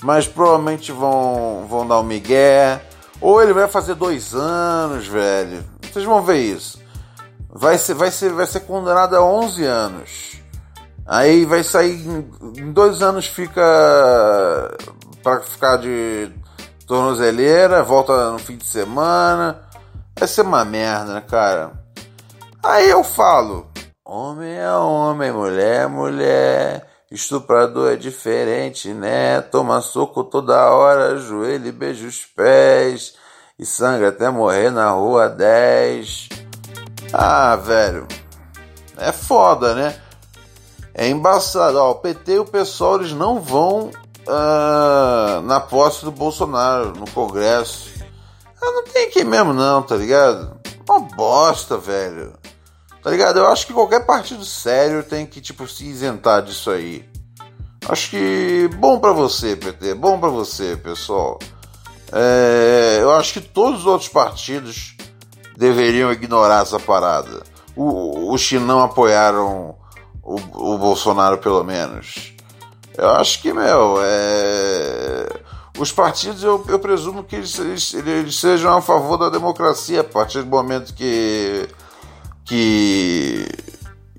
mas 0.02 0.26
provavelmente 0.26 0.90
vão, 0.90 1.64
vão 1.68 1.86
dar 1.86 2.00
um 2.00 2.02
migué. 2.02 2.82
Ou 3.20 3.40
ele 3.40 3.52
vai 3.52 3.68
fazer 3.68 3.94
dois 3.94 4.34
anos, 4.34 5.06
velho. 5.06 5.64
Vocês 5.80 6.04
vão 6.04 6.22
ver 6.22 6.38
isso. 6.38 6.80
Vai 7.48 7.78
ser, 7.78 7.94
vai 7.94 8.10
ser, 8.10 8.32
vai 8.32 8.46
ser 8.46 8.60
condenado 8.60 9.14
a 9.14 9.24
11 9.24 9.64
anos. 9.64 10.32
Aí 11.06 11.44
vai 11.44 11.62
sair. 11.62 12.04
Em 12.56 12.72
dois 12.72 13.00
anos 13.00 13.26
fica. 13.26 13.62
para 15.22 15.40
ficar 15.42 15.76
de 15.76 16.32
tornozeleira, 16.92 17.82
volta 17.82 18.32
no 18.32 18.38
fim 18.38 18.58
de 18.58 18.66
semana. 18.66 19.62
Vai 20.14 20.28
ser 20.28 20.42
uma 20.42 20.62
merda, 20.62 21.14
né, 21.14 21.22
cara? 21.26 21.72
Aí 22.62 22.90
eu 22.90 23.02
falo: 23.02 23.66
homem 24.04 24.58
é 24.58 24.70
homem, 24.72 25.32
mulher 25.32 25.84
é 25.84 25.86
mulher. 25.86 26.86
Estuprador 27.10 27.92
é 27.92 27.96
diferente, 27.96 28.92
né? 28.92 29.40
Toma 29.40 29.80
soco 29.80 30.22
toda 30.22 30.70
hora, 30.70 31.16
joelho 31.16 31.66
e 31.66 31.72
beija 31.72 32.06
os 32.06 32.26
pés. 32.26 33.14
E 33.58 33.64
sangra 33.64 34.08
até 34.10 34.28
morrer 34.28 34.70
na 34.70 34.90
rua 34.90 35.30
10. 35.30 36.28
Ah, 37.10 37.56
velho. 37.56 38.06
É 38.98 39.12
foda, 39.12 39.74
né? 39.74 39.94
É 40.92 41.08
embaçado. 41.08 41.78
Ó, 41.78 41.92
o 41.92 41.94
PT 41.94 42.32
e 42.32 42.38
o 42.38 42.44
pessoal 42.44 42.96
eles 42.96 43.12
não 43.12 43.40
vão 43.40 43.90
uh, 44.26 45.42
na 45.42 45.60
posse 45.60 46.04
do 46.04 46.10
Bolsonaro 46.10 46.92
no 46.96 47.10
Congresso. 47.10 47.90
Ah, 48.60 48.70
não 48.72 48.84
tem 48.84 49.10
que 49.10 49.24
mesmo, 49.24 49.52
não, 49.52 49.82
tá 49.82 49.96
ligado? 49.96 50.60
Uma 50.88 51.00
bosta, 51.00 51.76
velho. 51.76 52.32
Tá 53.02 53.10
ligado? 53.10 53.38
Eu 53.38 53.48
acho 53.48 53.66
que 53.66 53.72
qualquer 53.72 54.06
partido 54.06 54.44
sério 54.44 55.02
tem 55.02 55.26
que, 55.26 55.40
tipo, 55.40 55.66
se 55.66 55.84
isentar 55.84 56.42
disso 56.42 56.70
aí. 56.70 57.08
Acho 57.88 58.10
que 58.10 58.70
bom 58.76 59.00
para 59.00 59.12
você, 59.12 59.56
PT, 59.56 59.94
bom 59.94 60.20
para 60.20 60.28
você, 60.28 60.76
pessoal. 60.76 61.40
É, 62.12 62.98
eu 63.00 63.10
acho 63.10 63.32
que 63.32 63.40
todos 63.40 63.80
os 63.80 63.86
outros 63.86 64.08
partidos 64.08 64.96
deveriam 65.56 66.12
ignorar 66.12 66.62
essa 66.62 66.78
parada. 66.78 67.42
Os 67.74 68.46
que 68.46 68.58
não 68.58 68.84
apoiaram 68.84 69.74
o, 70.22 70.34
o 70.74 70.78
Bolsonaro, 70.78 71.38
pelo 71.38 71.64
menos. 71.64 72.31
Eu 72.96 73.10
acho 73.10 73.40
que, 73.40 73.52
meu, 73.52 73.96
é... 74.02 75.26
os 75.78 75.90
partidos, 75.90 76.42
eu, 76.42 76.64
eu 76.68 76.78
presumo 76.78 77.24
que 77.24 77.36
eles, 77.36 77.58
eles, 77.58 77.94
eles, 77.94 78.38
sejam 78.38 78.76
a 78.76 78.82
favor 78.82 79.16
da 79.16 79.28
democracia 79.28 80.00
a 80.00 80.04
partir 80.04 80.42
do 80.42 80.48
momento 80.48 80.94
que 80.94 81.68
que, 82.44 83.46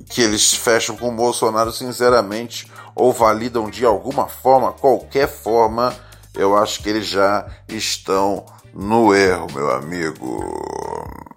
que 0.10 0.22
eles 0.22 0.54
fecham 0.54 0.96
com 0.96 1.10
o 1.10 1.16
Bolsonaro, 1.16 1.72
sinceramente, 1.72 2.72
ou 2.96 3.12
validam 3.12 3.70
de 3.70 3.86
alguma 3.86 4.28
forma, 4.28 4.72
qualquer 4.72 5.28
forma, 5.28 5.94
eu 6.34 6.58
acho 6.58 6.82
que 6.82 6.90
eles 6.90 7.08
já 7.08 7.46
estão 7.68 8.46
no 8.74 9.14
erro, 9.14 9.48
meu 9.54 9.72
amigo. 9.72 11.33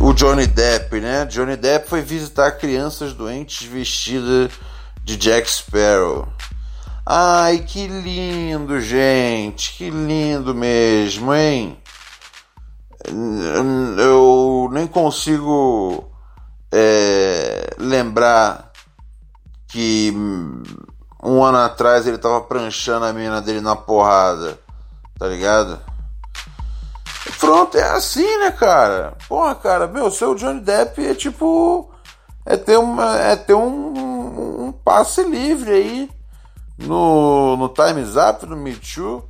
O 0.00 0.14
Johnny 0.14 0.46
Depp, 0.46 0.98
né? 0.98 1.26
Johnny 1.26 1.56
Depp 1.56 1.86
foi 1.86 2.00
visitar 2.00 2.52
crianças 2.52 3.12
doentes 3.12 3.66
vestidas 3.66 4.50
de 5.04 5.16
Jack 5.16 5.50
Sparrow. 5.50 6.26
Ai, 7.04 7.58
que 7.58 7.86
lindo, 7.86 8.80
gente, 8.80 9.74
que 9.76 9.90
lindo 9.90 10.54
mesmo, 10.54 11.34
hein? 11.34 11.76
eu 13.98 14.68
nem 14.72 14.86
consigo 14.86 16.10
é, 16.72 17.74
lembrar 17.78 18.70
que 19.68 20.12
um 21.22 21.42
ano 21.44 21.58
atrás 21.58 22.06
ele 22.06 22.18
tava 22.18 22.40
pranchando 22.42 23.04
a 23.04 23.12
mina 23.12 23.40
dele 23.40 23.60
na 23.60 23.76
porrada, 23.76 24.58
tá 25.18 25.26
ligado? 25.26 25.78
Pronto, 27.38 27.76
é 27.76 27.82
assim, 27.90 28.38
né, 28.38 28.50
cara? 28.50 29.16
Porra, 29.28 29.54
cara, 29.54 29.86
meu, 29.86 30.10
seu 30.10 30.34
Johnny 30.34 30.60
Depp 30.60 31.04
é 31.04 31.14
tipo. 31.14 31.90
É 32.46 32.56
ter, 32.56 32.78
uma, 32.78 33.16
é 33.18 33.36
ter 33.36 33.54
um, 33.54 34.66
um 34.66 34.72
passe 34.72 35.22
livre 35.22 35.70
aí 35.70 36.10
no, 36.78 37.56
no 37.56 37.68
Time's 37.68 38.16
Up, 38.16 38.46
no 38.46 38.56
Me 38.56 38.74
Too. 38.74 39.28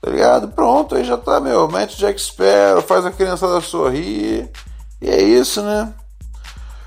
Tá 0.00 0.10
ligado? 0.10 0.48
Pronto, 0.48 0.94
aí 0.94 1.04
já 1.04 1.16
tá, 1.16 1.40
meu. 1.40 1.66
Mete 1.66 1.96
Jack 1.96 2.20
Sparrow, 2.20 2.82
faz 2.82 3.04
a 3.04 3.10
criançada 3.10 3.60
sorrir. 3.60 4.50
E 5.00 5.10
é 5.10 5.22
isso, 5.22 5.62
né? 5.62 5.92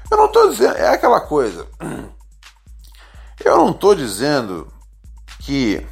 Eu 0.10 0.18
não 0.18 0.28
tô 0.32 0.48
dizendo. 0.50 0.78
É 0.78 0.90
aquela 0.90 1.20
coisa. 1.20 1.68
Eu 3.44 3.58
não 3.58 3.72
tô 3.72 3.94
dizendo 3.94 4.68
que 5.42 5.86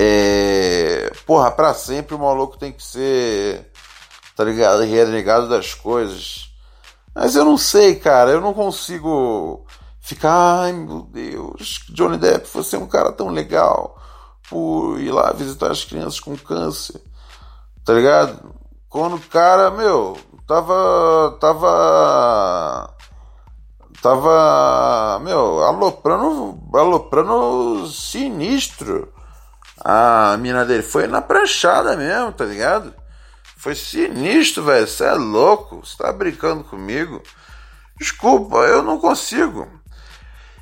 É, 0.00 1.10
porra, 1.26 1.50
pra 1.50 1.74
sempre 1.74 2.14
o 2.14 2.20
maluco 2.20 2.56
tem 2.56 2.70
que 2.70 2.84
ser, 2.84 3.68
tá 4.36 4.44
ligado? 4.44 4.84
Renegado 4.84 5.48
das 5.48 5.74
coisas. 5.74 6.52
Mas 7.12 7.34
eu 7.34 7.44
não 7.44 7.58
sei, 7.58 7.96
cara, 7.96 8.30
eu 8.30 8.40
não 8.40 8.54
consigo 8.54 9.66
ficar, 10.00 10.60
ai 10.60 10.72
meu 10.72 11.02
Deus, 11.02 11.84
Johnny 11.90 12.16
Depp, 12.16 12.46
você 12.46 12.76
é 12.76 12.78
um 12.78 12.86
cara 12.86 13.10
tão 13.10 13.28
legal 13.28 14.00
por 14.48 15.00
ir 15.00 15.10
lá 15.10 15.32
visitar 15.32 15.72
as 15.72 15.84
crianças 15.84 16.20
com 16.20 16.36
câncer, 16.36 17.02
tá 17.84 17.92
ligado? 17.92 18.54
Quando 18.88 19.16
o 19.16 19.20
cara, 19.20 19.68
meu, 19.72 20.16
tava. 20.46 21.36
tava. 21.40 22.94
tava. 24.00 25.18
meu, 25.24 25.64
aloprando. 25.64 26.56
aloprando 26.72 27.88
sinistro. 27.88 29.17
A 29.84 30.36
mina 30.38 30.64
dele 30.64 30.82
foi 30.82 31.06
na 31.06 31.20
pranchada 31.20 31.96
mesmo, 31.96 32.32
tá 32.32 32.44
ligado? 32.44 32.94
Foi 33.56 33.74
sinistro, 33.74 34.64
velho. 34.64 34.86
Você 34.86 35.04
é 35.04 35.14
louco. 35.14 35.84
Você 35.84 35.96
tá 35.96 36.12
brincando 36.12 36.64
comigo. 36.64 37.22
Desculpa, 37.98 38.58
eu 38.58 38.82
não 38.82 38.98
consigo. 38.98 39.68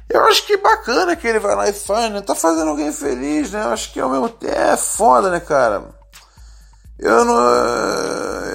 Eu 0.08 0.24
acho 0.26 0.46
que 0.46 0.56
bacana 0.56 1.16
que 1.16 1.26
ele 1.26 1.38
vai 1.38 1.54
lá 1.54 1.68
e 1.68 1.72
faz, 1.72 2.12
né? 2.12 2.20
Tá 2.20 2.34
fazendo 2.34 2.70
alguém 2.70 2.92
feliz, 2.92 3.50
né? 3.50 3.64
Eu 3.64 3.70
acho 3.70 3.92
que 3.92 4.00
ao 4.00 4.08
mesmo 4.08 4.28
tempo 4.28 4.54
é 4.54 4.76
foda, 4.76 5.30
né, 5.30 5.40
cara? 5.40 5.94
Eu 6.98 7.24
não. 7.24 7.36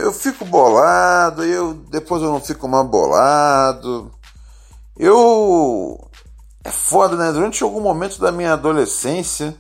Eu 0.02 0.12
fico 0.13 0.43
bolado, 0.45 1.43
eu 1.43 1.74
depois 1.74 2.24
eu 2.24 2.32
não 2.32 2.41
fico 2.41 2.67
mais 2.67 2.88
bolado. 2.88 4.12
Eu. 4.97 6.10
É 6.63 6.71
foda, 6.71 7.15
né? 7.15 7.32
Durante 7.32 7.63
algum 7.63 7.82
momento 7.82 8.19
da 8.19 8.32
minha 8.32 8.54
adolescência, 8.54 9.56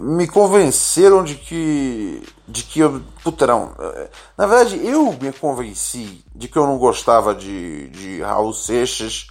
me 0.00 0.26
convenceram 0.26 1.24
de 1.24 1.34
que. 1.34 2.22
de 2.46 2.62
que 2.62 2.80
eu. 2.80 3.02
Puta, 3.22 3.46
não. 3.46 3.72
Na 4.36 4.46
verdade, 4.46 4.80
eu 4.86 5.16
me 5.20 5.32
convenci 5.32 6.24
de 6.34 6.48
que 6.48 6.56
eu 6.58 6.66
não 6.66 6.78
gostava 6.78 7.34
de, 7.34 7.88
de 7.88 8.20
Raul 8.22 8.52
Seixas 8.52 9.26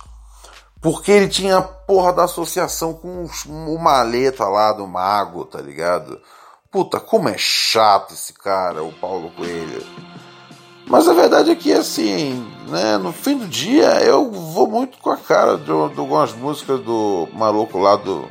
porque 0.86 1.12
ele 1.12 1.28
tinha 1.28 1.58
a 1.58 1.64
porra 1.64 2.14
da 2.14 2.26
associação 2.26 2.94
com 2.94 3.28
o 3.48 3.80
maleta 3.80 4.48
lá 4.48 4.72
do 4.72 4.86
mago, 4.86 5.44
tá 5.44 5.60
ligado? 5.60 6.22
Puta, 6.70 7.00
como 7.00 7.28
é 7.28 7.36
chato 7.40 8.14
esse 8.14 8.32
cara, 8.34 8.84
o 8.84 8.94
Paulo 8.94 9.32
Coelho. 9.32 9.84
Mas 10.86 11.08
a 11.08 11.14
verdade 11.14 11.50
é 11.50 11.56
que, 11.56 11.74
assim, 11.74 12.48
né, 12.68 13.00
no 13.00 13.12
fim 13.12 13.36
do 13.36 13.48
dia, 13.48 14.00
eu 14.04 14.30
vou 14.30 14.68
muito 14.68 15.00
com 15.00 15.10
a 15.10 15.18
cara 15.18 15.58
de 15.58 15.72
algumas 15.72 16.34
músicas 16.34 16.80
do 16.82 17.28
maluco 17.34 17.80
lá 17.80 17.96
do 17.96 18.30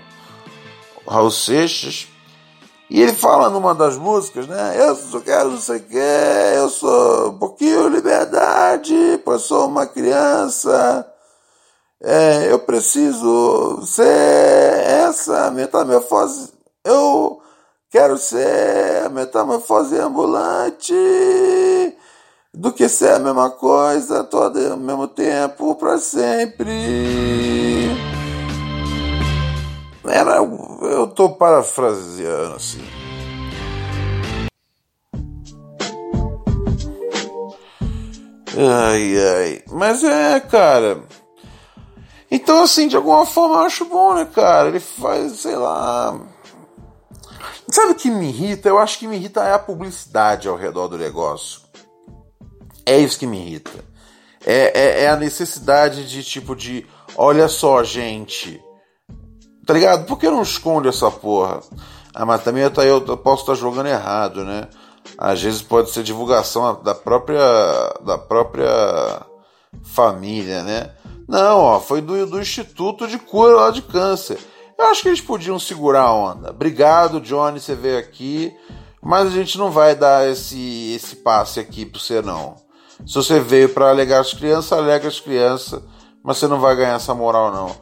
Raul 1.09 1.33
Seixas. 1.33 2.07
E 2.95 3.03
ele 3.03 3.13
fala 3.13 3.51
numa 3.51 3.75
das 3.75 3.97
músicas, 3.97 4.47
né? 4.47 4.77
Eu 4.79 4.95
só 4.95 5.19
quero 5.19 5.51
não 5.51 5.59
sei 5.59 5.79
o 5.79 5.83
que, 5.83 5.99
eu 6.57 6.69
sou 6.69 7.31
um 7.31 7.39
pouquinho 7.39 7.89
liberdade, 7.89 9.21
pois 9.25 9.43
sou 9.43 9.67
uma 9.67 9.85
criança. 9.85 11.05
É, 12.01 12.53
eu 12.53 12.61
preciso 12.61 13.85
ser 13.85 14.07
essa 14.07 15.51
metamorfose. 15.51 16.53
Eu 16.85 17.41
quero 17.91 18.17
ser 18.17 19.07
a 19.07 19.09
metamorfose 19.09 19.99
ambulante 19.99 20.95
do 22.55 22.71
que 22.73 22.89
ser 22.89 23.15
a 23.15 23.19
mesma 23.19 23.51
coisa 23.51 24.23
todo 24.23 24.57
ao 24.71 24.77
mesmo 24.77 25.09
tempo 25.09 25.75
para 25.75 25.99
sempre. 25.99 26.73
Era, 30.07 30.41
eu 30.95 31.07
tô 31.07 31.31
parafraseando 31.31 32.55
assim. 32.55 32.85
Ai, 38.57 39.19
ai. 39.19 39.63
Mas 39.71 40.05
é, 40.05 40.41
cara. 40.41 41.03
Então, 42.31 42.63
assim, 42.63 42.89
de 42.89 42.97
alguma 42.97 43.27
forma 43.27 43.57
eu 43.57 43.61
acho 43.61 43.85
bom, 43.85 44.15
né, 44.15 44.25
cara? 44.25 44.69
Ele 44.69 44.81
faz, 44.81 45.41
sei 45.41 45.57
lá. 45.57 46.19
Sabe 47.69 47.93
o 47.93 47.95
que 47.95 48.11
me 48.11 48.29
irrita? 48.29 48.69
Eu 48.69 48.79
acho 48.79 48.99
que 48.99 49.07
me 49.07 49.17
irrita 49.17 49.43
é 49.43 49.53
a 49.53 49.59
publicidade 49.59 50.49
ao 50.49 50.57
redor 50.57 50.89
do 50.89 50.99
negócio. 50.99 51.63
É 52.87 52.99
isso 52.99 53.19
que 53.19 53.27
me 53.27 53.39
irrita. 53.39 53.85
É, 54.45 54.79
é, 54.79 55.05
é 55.05 55.09
a 55.09 55.17
necessidade 55.17 56.09
de, 56.09 56.23
tipo, 56.23 56.55
de. 56.55 56.87
Olha 57.17 57.49
só, 57.49 57.83
gente. 57.83 58.63
Tá 59.65 59.75
ligado? 59.75 60.07
Por 60.07 60.19
que 60.19 60.29
não 60.29 60.43
esconde 60.43 60.89
essa 60.89 61.11
porra? 61.11 61.61
Ah, 62.15 62.25
mas 62.25 62.43
também 62.43 62.63
eu, 62.63 63.05
eu 63.07 63.17
posso 63.17 63.43
estar 63.43 63.55
jogando 63.55 63.87
errado, 63.87 64.45
né? 64.45 64.69
Às 65.19 65.43
vezes 65.43 65.63
pode 65.63 65.91
ser 65.91 66.03
divulgação 66.03 66.81
da 66.83 66.95
própria. 66.95 67.41
da 68.05 68.19
própria 68.19 69.23
família, 69.83 70.63
né? 70.63 70.91
Não, 71.29 71.59
ó, 71.59 71.81
foi 71.81 72.01
do, 72.01 72.27
do 72.27 72.41
Instituto 72.41 73.07
de 73.07 73.19
Cura 73.19 73.57
lá 73.57 73.71
de 73.71 73.83
Câncer. 73.83 74.39
Eu 74.79 74.87
acho 74.87 75.03
que 75.03 75.09
eles 75.09 75.21
podiam 75.21 75.59
segurar 75.59 76.03
a 76.03 76.13
onda. 76.13 76.51
Obrigado, 76.51 77.21
Johnny, 77.21 77.61
você 77.61 77.75
veio 77.75 77.99
aqui, 77.99 78.55
mas 79.03 79.29
a 79.29 79.31
gente 79.31 79.57
não 79.57 79.71
vai 79.71 79.95
dar 79.95 80.29
esse, 80.29 80.93
esse 80.95 81.17
passe 81.17 81.61
aqui 81.61 81.87
para 81.87 82.01
você, 82.01 82.21
não. 82.21 82.57
Se 83.07 83.15
você 83.15 83.41
veio 83.41 83.69
para 83.69 83.89
alegar 83.89 84.21
as 84.21 84.33
crianças, 84.33 84.73
alega 84.73 85.09
as 85.09 85.21
crianças, 85.21 85.83
mas 86.23 86.39
você 86.39 86.47
não 86.47 86.61
vai 86.61 86.77
ganhar 86.77 86.95
essa 86.95 87.15
moral, 87.15 87.53
não. 87.53 87.75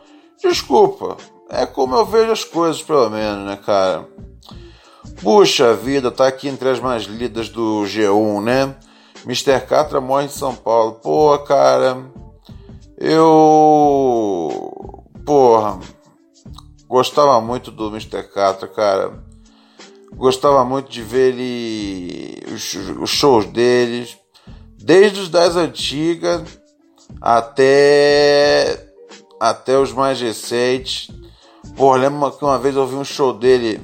Desculpa, 0.42 1.16
é 1.52 1.66
como 1.66 1.94
eu 1.94 2.06
vejo 2.06 2.32
as 2.32 2.44
coisas, 2.44 2.82
pelo 2.82 3.10
menos, 3.10 3.46
né, 3.46 3.58
cara? 3.64 4.08
Puxa 5.22 5.74
vida, 5.74 6.10
tá 6.10 6.26
aqui 6.26 6.48
entre 6.48 6.68
as 6.70 6.80
mais 6.80 7.04
lidas 7.04 7.50
do 7.50 7.82
G1, 7.82 8.42
né? 8.42 8.74
Mr. 9.24 9.60
Catra 9.66 10.00
morre 10.00 10.24
em 10.24 10.28
São 10.28 10.54
Paulo. 10.54 10.94
Pô, 10.94 11.38
cara, 11.40 12.10
eu. 12.98 14.50
Porra. 15.24 15.78
Gostava 16.88 17.40
muito 17.40 17.70
do 17.70 17.88
Mr. 17.88 18.22
Catra, 18.24 18.66
cara. 18.66 19.22
Gostava 20.14 20.64
muito 20.64 20.90
de 20.90 21.02
ver 21.02 21.34
ele. 21.34 22.42
Os, 23.00 23.10
shows 23.10 23.46
deles. 23.46 24.16
Desde 24.78 25.20
os 25.20 25.28
das 25.28 25.54
antigas 25.54 26.42
até. 27.20 28.88
Até 29.38 29.78
os 29.78 29.92
mais 29.92 30.20
recentes. 30.20 31.08
Porra, 31.76 31.98
lembro 31.98 32.30
que 32.32 32.44
uma 32.44 32.58
vez 32.58 32.76
eu 32.76 32.86
vi 32.86 32.94
um 32.94 33.04
show 33.04 33.32
dele 33.32 33.80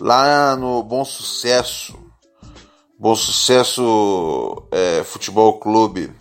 lá 0.00 0.56
no 0.56 0.82
Bom 0.82 1.04
Sucesso. 1.04 1.98
Bom 2.98 3.14
Sucesso 3.14 4.62
é, 4.72 5.02
Futebol 5.04 5.58
Clube, 5.58 6.12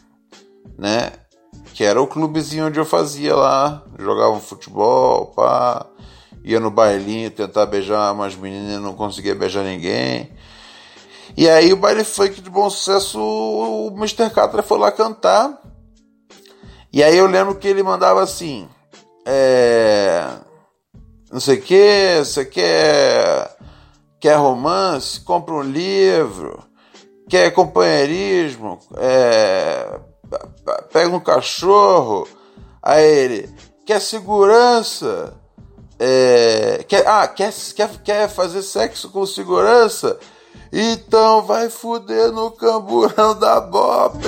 né? 0.77 1.12
que 1.77 1.83
era 1.83 2.01
o 2.01 2.07
clubezinho 2.07 2.65
onde 2.65 2.79
eu 2.79 2.86
fazia 2.86 3.36
lá, 3.36 3.83
jogava 3.99 4.31
um 4.31 4.39
futebol, 4.39 5.27
pá, 5.27 5.86
ia 6.43 6.60
no 6.60 6.71
bailinho 6.71 7.29
tentar 7.29 7.67
beijar 7.67 8.12
umas 8.13 8.36
meninas 8.36 8.81
não 8.81 8.95
conseguia 8.95 9.36
beijar 9.36 9.63
ninguém. 9.63 10.33
E 11.38 11.47
aí 11.47 11.71
o 11.71 11.77
baile 11.77 12.03
funk 12.03 12.41
de 12.41 12.49
bom 12.49 12.67
sucesso, 12.67 13.19
o 13.21 13.93
Mr. 13.95 14.31
Catra 14.31 14.63
foi 14.63 14.79
lá 14.79 14.91
cantar. 14.91 15.62
E 16.91 17.03
aí 17.03 17.15
eu 17.15 17.27
lembro 17.27 17.53
que 17.53 17.67
ele 17.67 17.83
mandava 17.83 18.23
assim, 18.23 18.67
é, 19.23 20.27
não 21.32 21.40
sei 21.40 21.58
o 21.58 21.62
que, 21.62 22.20
você 22.20 22.46
quer, 22.46 23.56
quer 24.20 24.36
romance, 24.36 25.20
compra 25.20 25.56
um 25.56 25.62
livro, 25.62 26.63
quer 27.30 27.52
companheirismo, 27.52 28.80
é, 28.96 30.00
pega 30.92 31.16
um 31.16 31.20
cachorro, 31.20 32.28
aí 32.82 33.06
ele 33.06 33.56
quer 33.86 34.00
segurança, 34.00 35.34
é, 36.00 36.86
quer, 36.88 37.06
ah, 37.08 37.28
quer, 37.28 37.54
quer, 37.76 37.90
quer 38.04 38.30
fazer 38.30 38.62
sexo 38.62 39.10
com 39.10 39.26
segurança? 39.26 40.18
Então 40.72 41.44
vai 41.44 41.70
fuder 41.70 42.32
no 42.32 42.52
camburão 42.52 43.38
da 43.38 43.60
Bob! 43.60 44.22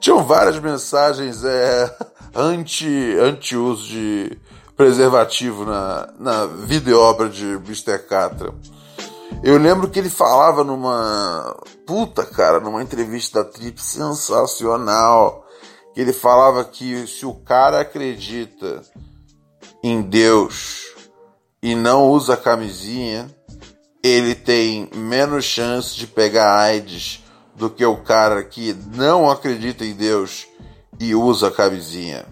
Tinham 0.00 0.22
várias 0.24 0.58
mensagens 0.58 1.44
é, 1.44 1.96
anti, 2.36 3.16
anti-uso 3.18 3.86
de 3.86 4.38
preservativo 4.76 5.64
na, 5.64 6.12
na 6.18 6.46
videoobra 6.46 7.28
de 7.28 7.44
Mr. 7.44 7.98
Catra. 8.06 8.52
Eu 9.42 9.58
lembro 9.58 9.88
que 9.88 9.98
ele 9.98 10.10
falava 10.10 10.62
numa. 10.62 11.56
Puta, 11.86 12.24
cara, 12.24 12.60
numa 12.60 12.82
entrevista 12.82 13.42
da 13.42 13.50
Trip 13.50 13.80
sensacional. 13.80 15.44
Que 15.94 16.00
ele 16.02 16.12
falava 16.12 16.62
que 16.64 17.06
se 17.06 17.24
o 17.24 17.34
cara 17.34 17.80
acredita 17.80 18.82
em 19.82 20.02
Deus 20.02 20.94
e 21.62 21.74
não 21.74 22.10
usa 22.10 22.36
camisinha, 22.36 23.26
ele 24.02 24.34
tem 24.34 24.90
menos 24.94 25.44
chance 25.44 25.96
de 25.96 26.06
pegar 26.06 26.54
AIDS 26.58 27.24
do 27.54 27.70
que 27.70 27.84
o 27.84 27.96
cara 27.96 28.44
que 28.44 28.76
não 28.94 29.30
acredita 29.30 29.84
em 29.84 29.94
Deus 29.94 30.46
e 30.98 31.14
usa 31.14 31.50
camisinha. 31.50 32.24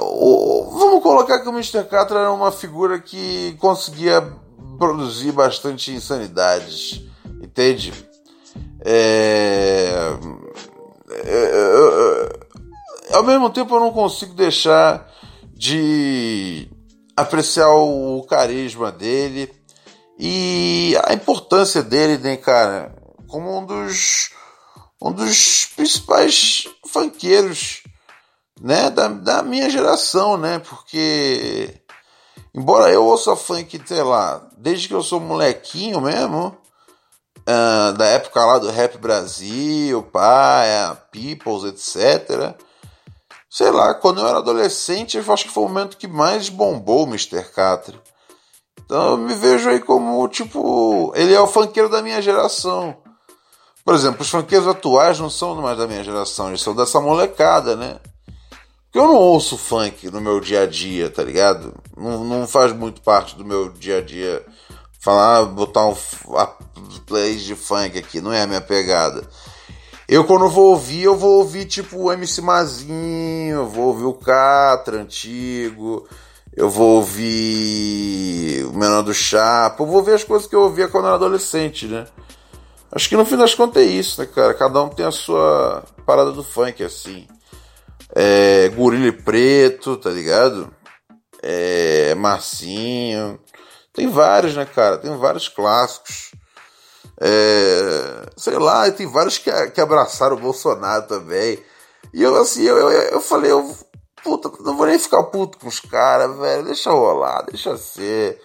o, 0.00 0.70
vamos 0.70 1.02
colocar 1.02 1.40
que 1.40 1.48
o 1.48 1.52
Mr. 1.52 1.84
Catra 1.84 2.20
era 2.20 2.32
uma 2.32 2.50
figura 2.52 2.98
que 2.98 3.56
conseguia 3.58 4.20
produzir 4.78 5.32
bastante 5.32 5.92
insanidades, 5.92 7.02
entende? 7.42 7.92
É, 8.84 9.92
é, 11.10 12.28
é, 13.10 13.14
ao 13.14 13.24
mesmo 13.24 13.50
tempo 13.50 13.74
eu 13.74 13.80
não 13.80 13.92
consigo 13.92 14.34
deixar 14.34 15.10
de 15.52 16.68
apreciar 17.16 17.70
o 17.70 18.22
carisma 18.28 18.92
dele 18.92 19.52
e 20.18 20.96
a 21.04 21.12
importância 21.12 21.82
dele, 21.82 22.18
né, 22.18 22.36
cara, 22.36 22.94
como 23.28 23.58
um 23.58 23.64
dos 23.64 24.30
um 25.00 25.12
dos 25.12 25.66
principais 25.76 26.66
funkeiros, 26.86 27.84
né, 28.60 28.90
da, 28.90 29.06
da 29.06 29.42
minha 29.42 29.70
geração, 29.70 30.36
né, 30.36 30.58
porque 30.58 31.80
embora 32.52 32.90
eu 32.90 33.04
ouça 33.04 33.36
funk, 33.36 33.80
sei 33.86 34.02
lá, 34.02 34.44
desde 34.56 34.88
que 34.88 34.94
eu 34.94 35.02
sou 35.02 35.20
molequinho 35.20 36.00
mesmo, 36.00 36.56
uh, 37.48 37.92
da 37.92 38.06
época 38.06 38.44
lá 38.44 38.58
do 38.58 38.70
Rap 38.70 38.98
Brasil, 38.98 40.02
Paia, 40.02 40.96
Peoples, 41.12 41.64
etc., 41.64 42.56
sei 43.48 43.70
lá, 43.70 43.94
quando 43.94 44.20
eu 44.20 44.26
era 44.26 44.38
adolescente, 44.38 45.16
eu 45.16 45.32
acho 45.32 45.44
que 45.44 45.50
foi 45.50 45.64
o 45.64 45.68
momento 45.68 45.96
que 45.96 46.06
mais 46.06 46.48
bombou 46.48 47.04
o 47.04 47.08
Mr. 47.08 47.44
Catra. 47.54 48.00
Então 48.84 49.12
eu 49.12 49.16
me 49.18 49.34
vejo 49.34 49.68
aí 49.68 49.80
como, 49.80 50.26
tipo, 50.28 51.12
ele 51.14 51.34
é 51.34 51.40
o 51.40 51.46
funkeiro 51.46 51.88
da 51.88 52.02
minha 52.02 52.20
geração. 52.20 52.96
Por 53.88 53.94
exemplo, 53.94 54.20
os 54.20 54.28
funkeiros 54.28 54.68
atuais 54.68 55.18
não 55.18 55.30
são 55.30 55.54
mais 55.62 55.78
da 55.78 55.86
minha 55.86 56.04
geração, 56.04 56.48
eles 56.48 56.60
são 56.60 56.76
dessa 56.76 57.00
molecada, 57.00 57.74
né? 57.74 57.96
Porque 58.84 58.98
eu 58.98 59.06
não 59.06 59.14
ouço 59.14 59.56
funk 59.56 60.10
no 60.10 60.20
meu 60.20 60.40
dia 60.40 60.64
a 60.64 60.66
dia, 60.66 61.08
tá 61.08 61.24
ligado? 61.24 61.72
Não, 61.96 62.22
não 62.22 62.46
faz 62.46 62.70
muito 62.74 63.00
parte 63.00 63.34
do 63.34 63.46
meu 63.46 63.70
dia 63.70 63.96
a 63.96 64.00
dia 64.02 64.44
falar, 65.00 65.42
botar 65.46 65.86
um 65.86 65.96
plays 67.06 67.40
de 67.40 67.54
funk 67.56 67.98
aqui, 67.98 68.20
não 68.20 68.30
é 68.30 68.42
a 68.42 68.46
minha 68.46 68.60
pegada. 68.60 69.26
Eu 70.06 70.22
quando 70.22 70.50
vou 70.50 70.72
ouvir, 70.72 71.04
eu 71.04 71.16
vou 71.16 71.38
ouvir 71.38 71.64
tipo 71.64 71.96
o 71.96 72.12
MC 72.12 72.42
Mazinho, 72.42 73.70
vou 73.70 73.86
ouvir 73.86 74.04
o 74.04 74.12
Catra 74.12 75.00
antigo, 75.00 76.06
eu 76.54 76.68
vou 76.68 76.96
ouvir 76.96 78.66
o 78.66 78.72
Menor 78.74 79.00
do 79.00 79.14
Chapa, 79.14 79.82
eu 79.82 79.86
vou 79.86 80.02
ver 80.02 80.16
as 80.16 80.24
coisas 80.24 80.46
que 80.46 80.54
eu 80.54 80.60
ouvia 80.60 80.88
quando 80.88 81.04
eu 81.04 81.08
era 81.08 81.16
adolescente, 81.16 81.86
né? 81.86 82.06
Acho 82.90 83.08
que 83.08 83.16
no 83.16 83.24
fim 83.24 83.36
das 83.36 83.54
contas 83.54 83.82
é 83.82 83.86
isso, 83.86 84.20
né, 84.20 84.26
cara? 84.26 84.54
Cada 84.54 84.82
um 84.82 84.88
tem 84.88 85.04
a 85.04 85.10
sua 85.10 85.84
parada 86.06 86.32
do 86.32 86.42
funk, 86.42 86.82
assim. 86.82 87.26
É, 88.14 88.68
Gorila 88.70 89.12
Preto, 89.12 89.96
tá 89.96 90.10
ligado? 90.10 90.72
É, 91.42 92.14
Marcinho. 92.14 93.38
Tem 93.92 94.08
vários, 94.08 94.56
né, 94.56 94.64
cara? 94.64 94.96
Tem 94.96 95.14
vários 95.16 95.48
clássicos. 95.48 96.32
É, 97.20 98.30
sei 98.36 98.58
lá, 98.58 98.90
tem 98.90 99.06
vários 99.06 99.38
que, 99.38 99.50
que 99.70 99.80
abraçaram 99.80 100.36
o 100.36 100.40
Bolsonaro 100.40 101.06
também. 101.06 101.58
E 102.14 102.22
eu, 102.22 102.34
assim, 102.36 102.62
eu, 102.62 102.76
eu, 102.76 102.90
eu 102.90 103.20
falei, 103.20 103.50
eu, 103.50 103.76
puta, 104.22 104.50
não 104.60 104.76
vou 104.76 104.86
nem 104.86 104.98
ficar 104.98 105.24
puto 105.24 105.58
com 105.58 105.68
os 105.68 105.80
caras, 105.80 106.36
velho. 106.38 106.64
Deixa 106.64 106.90
rolar, 106.90 107.42
deixa 107.42 107.76
ser. 107.76 108.40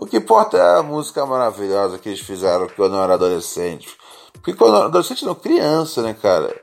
O 0.00 0.06
que 0.06 0.16
importa 0.16 0.56
é 0.56 0.78
a 0.78 0.82
música 0.82 1.26
maravilhosa 1.26 1.98
que 1.98 2.08
eles 2.08 2.20
fizeram 2.20 2.68
quando 2.76 2.94
eu 2.94 3.02
era 3.02 3.14
adolescente. 3.14 3.88
Porque 4.32 4.54
quando 4.54 4.74
eu 4.74 4.78
era 4.78 4.86
adolescente, 4.86 5.24
não, 5.24 5.34
criança, 5.34 6.02
né, 6.02 6.14
cara? 6.14 6.54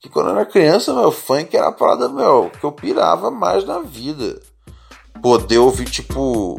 Que 0.00 0.08
quando 0.08 0.28
eu 0.28 0.36
era 0.36 0.46
criança, 0.46 0.94
meu 0.94 1.10
funk 1.10 1.56
era 1.56 1.66
a 1.66 1.72
parada, 1.72 2.08
meu, 2.08 2.48
que 2.60 2.64
eu 2.64 2.70
pirava 2.70 3.28
mais 3.28 3.64
na 3.64 3.80
vida. 3.80 4.40
Poder 5.20 5.58
ouvir, 5.58 5.86
tipo, 5.86 6.56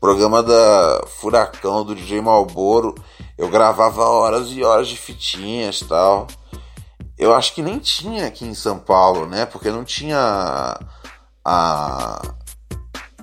programa 0.00 0.42
da 0.42 1.04
Furacão, 1.20 1.84
do 1.84 1.94
DJ 1.94 2.22
Malboro. 2.22 2.94
Eu 3.36 3.50
gravava 3.50 4.04
horas 4.04 4.48
e 4.52 4.64
horas 4.64 4.88
de 4.88 4.96
fitinhas 4.96 5.80
tal. 5.80 6.28
Eu 7.18 7.34
acho 7.34 7.54
que 7.54 7.60
nem 7.60 7.78
tinha 7.78 8.26
aqui 8.26 8.46
em 8.46 8.54
São 8.54 8.78
Paulo, 8.78 9.26
né? 9.26 9.44
Porque 9.44 9.70
não 9.70 9.84
tinha 9.84 10.78
a, 11.44 12.22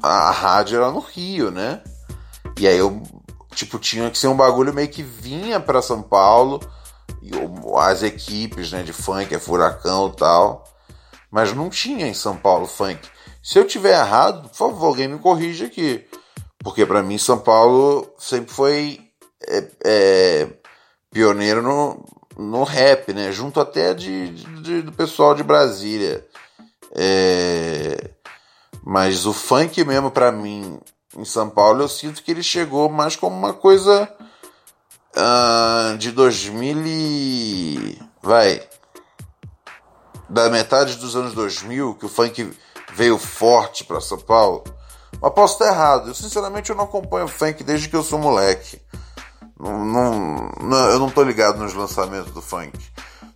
a 0.02 0.32
rádio 0.32 0.78
era 0.78 0.92
no 0.92 1.00
Rio, 1.00 1.50
né? 1.50 1.82
E 2.60 2.68
aí 2.68 2.78
eu, 2.78 3.02
tipo, 3.56 3.80
tinha 3.80 4.10
que 4.12 4.18
ser 4.18 4.28
um 4.28 4.36
bagulho 4.36 4.74
meio 4.74 4.90
que 4.90 5.02
vinha 5.02 5.60
para 5.60 5.82
São 5.82 6.02
Paulo, 6.02 6.60
e 7.22 7.32
as 7.78 8.04
equipes, 8.04 8.72
né, 8.72 8.84
de 8.84 8.94
funk, 8.94 9.34
é 9.34 9.40
furacão 9.40 10.10
e 10.10 10.16
tal. 10.16 10.64
Mas 11.32 11.54
não 11.54 11.70
tinha 11.70 12.08
em 12.08 12.14
São 12.14 12.36
Paulo 12.36 12.66
funk. 12.68 13.08
Se 13.42 13.58
eu 13.58 13.66
tiver 13.66 13.98
errado, 13.98 14.50
por 14.50 14.56
favor, 14.56 14.88
alguém 14.88 15.08
me 15.08 15.20
corrija 15.20 15.66
aqui. 15.66 16.06
Porque 16.60 16.86
para 16.86 17.02
mim 17.02 17.18
São 17.18 17.40
Paulo 17.40 18.12
sempre 18.18 18.52
foi 18.52 19.00
é, 19.48 19.68
é, 19.86 20.48
pioneiro 21.12 21.62
no, 21.62 22.06
no 22.38 22.64
rap, 22.64 23.14
né? 23.14 23.32
Junto 23.32 23.60
até 23.60 23.94
de, 23.94 24.30
de 24.62 24.82
do 24.82 24.92
pessoal 24.92 25.34
de 25.34 25.44
Brasília. 25.44 26.28
É, 26.96 28.12
mas 28.84 29.26
o 29.26 29.34
funk 29.34 29.84
mesmo 29.86 30.12
para 30.12 30.32
mim 30.32 30.80
em 31.18 31.26
São 31.26 31.50
Paulo, 31.50 31.82
eu 31.82 31.90
sinto 31.90 32.24
que 32.24 32.32
ele 32.32 32.44
chegou 32.44 32.90
mais 32.90 33.16
como 33.16 33.36
uma 33.36 33.54
coisa 33.54 34.12
uh, 35.16 35.98
de 35.98 36.12
2000 36.12 36.84
e... 36.86 38.00
vai 38.22 38.62
da 40.30 40.50
metade 40.50 40.96
dos 40.98 41.16
anos 41.16 41.34
2000 41.34 41.96
que 41.96 42.06
o 42.06 42.10
funk 42.10 42.56
veio 42.94 43.18
forte 43.18 43.84
para 43.84 44.00
São 44.00 44.20
Paulo. 44.20 44.64
Mas 45.20 45.34
posso 45.34 45.54
estar 45.54 45.74
errado. 45.74 46.10
Eu 46.10 46.14
sinceramente 46.14 46.70
eu 46.70 46.76
não 46.76 46.84
acompanho 46.84 47.28
funk 47.28 47.64
desde 47.64 47.90
que 47.90 47.96
eu 47.96 48.04
sou 48.04 48.20
moleque. 48.20 48.80
Não, 49.60 49.84
não, 49.84 50.52
não, 50.62 50.90
eu 50.90 51.00
não 51.00 51.10
tô 51.10 51.24
ligado 51.24 51.58
nos 51.58 51.74
lançamentos 51.74 52.32
do 52.32 52.42
funk. 52.42 52.78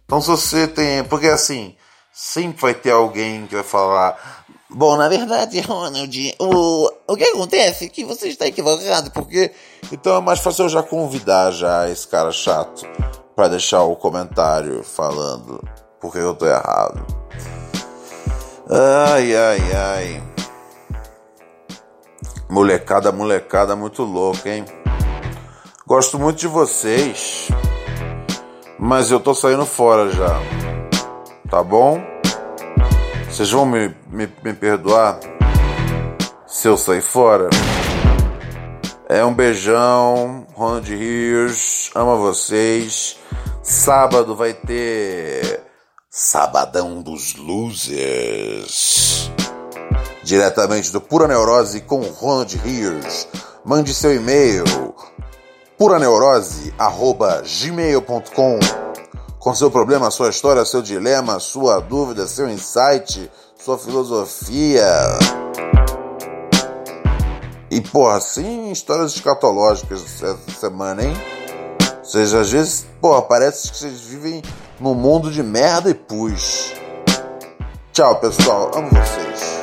Então 0.06 0.22
se 0.22 0.28
você 0.28 0.68
tem, 0.68 1.04
porque 1.04 1.28
assim, 1.28 1.76
sempre 2.14 2.62
vai 2.62 2.74
ter 2.76 2.92
alguém 2.92 3.48
que 3.48 3.56
vai 3.56 3.64
falar 3.64 4.43
Bom, 4.74 4.98
na 4.98 5.08
verdade, 5.08 5.60
Ronald, 5.62 6.36
o, 6.40 6.92
o 7.08 7.16
que 7.16 7.24
acontece 7.26 7.86
é 7.86 7.90
que 7.90 8.04
você 8.04 8.30
está 8.30 8.48
equivocado, 8.48 9.12
porque. 9.12 9.52
Então 9.92 10.18
é 10.18 10.22
mais 10.22 10.40
fácil 10.40 10.66
eu 10.66 10.70
já 10.70 10.82
convidar 10.82 11.52
já 11.52 11.88
esse 11.90 12.08
cara 12.08 12.32
chato 12.32 12.84
para 13.36 13.48
deixar 13.48 13.84
o 13.84 13.96
comentário 13.96 14.84
falando 14.84 15.62
porque 16.04 16.18
eu 16.18 16.36
tô 16.36 16.46
errado. 16.46 17.06
Ai, 18.70 19.34
ai, 19.34 19.60
ai. 19.74 20.24
Molecada, 22.50 23.10
molecada 23.10 23.74
muito 23.74 24.04
louca, 24.04 24.50
hein? 24.50 24.66
Gosto 25.88 26.20
muito 26.20 26.40
de 26.40 26.48
vocês, 26.48 27.48
mas 28.78 29.12
eu 29.12 29.20
tô 29.22 29.34
saindo 29.34 29.66
fora 29.66 30.10
já. 30.12 30.40
Tá 31.50 31.64
bom? 31.64 32.13
Vocês 33.34 33.50
vão 33.50 33.66
me, 33.66 33.90
me, 34.12 34.30
me 34.44 34.54
perdoar 34.54 35.18
se 36.46 36.68
eu 36.68 36.78
sair 36.78 37.02
fora? 37.02 37.50
É 39.10 39.26
um 39.26 39.34
beijão, 39.34 40.46
Ronald 40.54 40.96
Rios, 40.96 41.90
amo 41.96 42.18
vocês. 42.18 43.18
Sábado 43.64 44.36
vai 44.36 44.54
ter 44.54 45.64
Sabadão 46.12 47.02
dos 47.02 47.36
Losers. 47.36 49.32
Diretamente 50.22 50.92
do 50.92 51.02
Pura 51.02 51.28
Neurose 51.28 51.82
com 51.82 52.02
Ronald 52.02 52.56
Rios. 52.58 53.28
Mande 53.66 53.96
seu 53.96 54.14
e-mail 54.14 54.64
puraneurose@gmail.com 55.76 58.60
com 59.44 59.54
seu 59.54 59.70
problema, 59.70 60.10
sua 60.10 60.30
história, 60.30 60.64
seu 60.64 60.82
dilema, 60.82 61.38
sua 61.38 61.82
dúvida, 61.82 62.26
seu 62.26 62.50
insight, 62.50 63.30
sua 63.62 63.78
filosofia. 63.78 64.88
E, 67.70 67.82
porra, 67.82 68.22
sim, 68.22 68.72
histórias 68.72 69.14
escatológicas 69.16 70.02
essa 70.02 70.38
semana, 70.58 71.04
hein? 71.04 71.14
Ou 71.98 72.06
seja, 72.06 72.40
às 72.40 72.52
vezes, 72.52 72.88
porra, 73.02 73.22
parece 73.22 73.70
que 73.70 73.78
vocês 73.78 74.02
vivem 74.04 74.42
num 74.80 74.94
mundo 74.94 75.30
de 75.30 75.44
merda 75.44 75.90
e 75.90 75.94
pus. 75.94 76.74
Tchau, 77.92 78.16
pessoal. 78.22 78.72
Amo 78.74 78.90
vocês. 78.92 79.63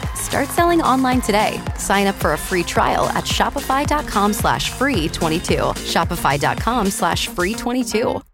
Start 0.21 0.47
selling 0.49 0.81
online 0.81 1.19
today. 1.21 1.59
Sign 1.77 2.07
up 2.07 2.15
for 2.15 2.33
a 2.33 2.37
free 2.37 2.63
trial 2.63 3.05
at 3.09 3.25
shopify.com 3.25 4.33
slash 4.33 4.69
free 4.69 5.09
22. 5.09 5.55
Shopify.com 5.93 6.89
slash 6.91 7.27
free 7.27 7.53
22. 7.53 8.21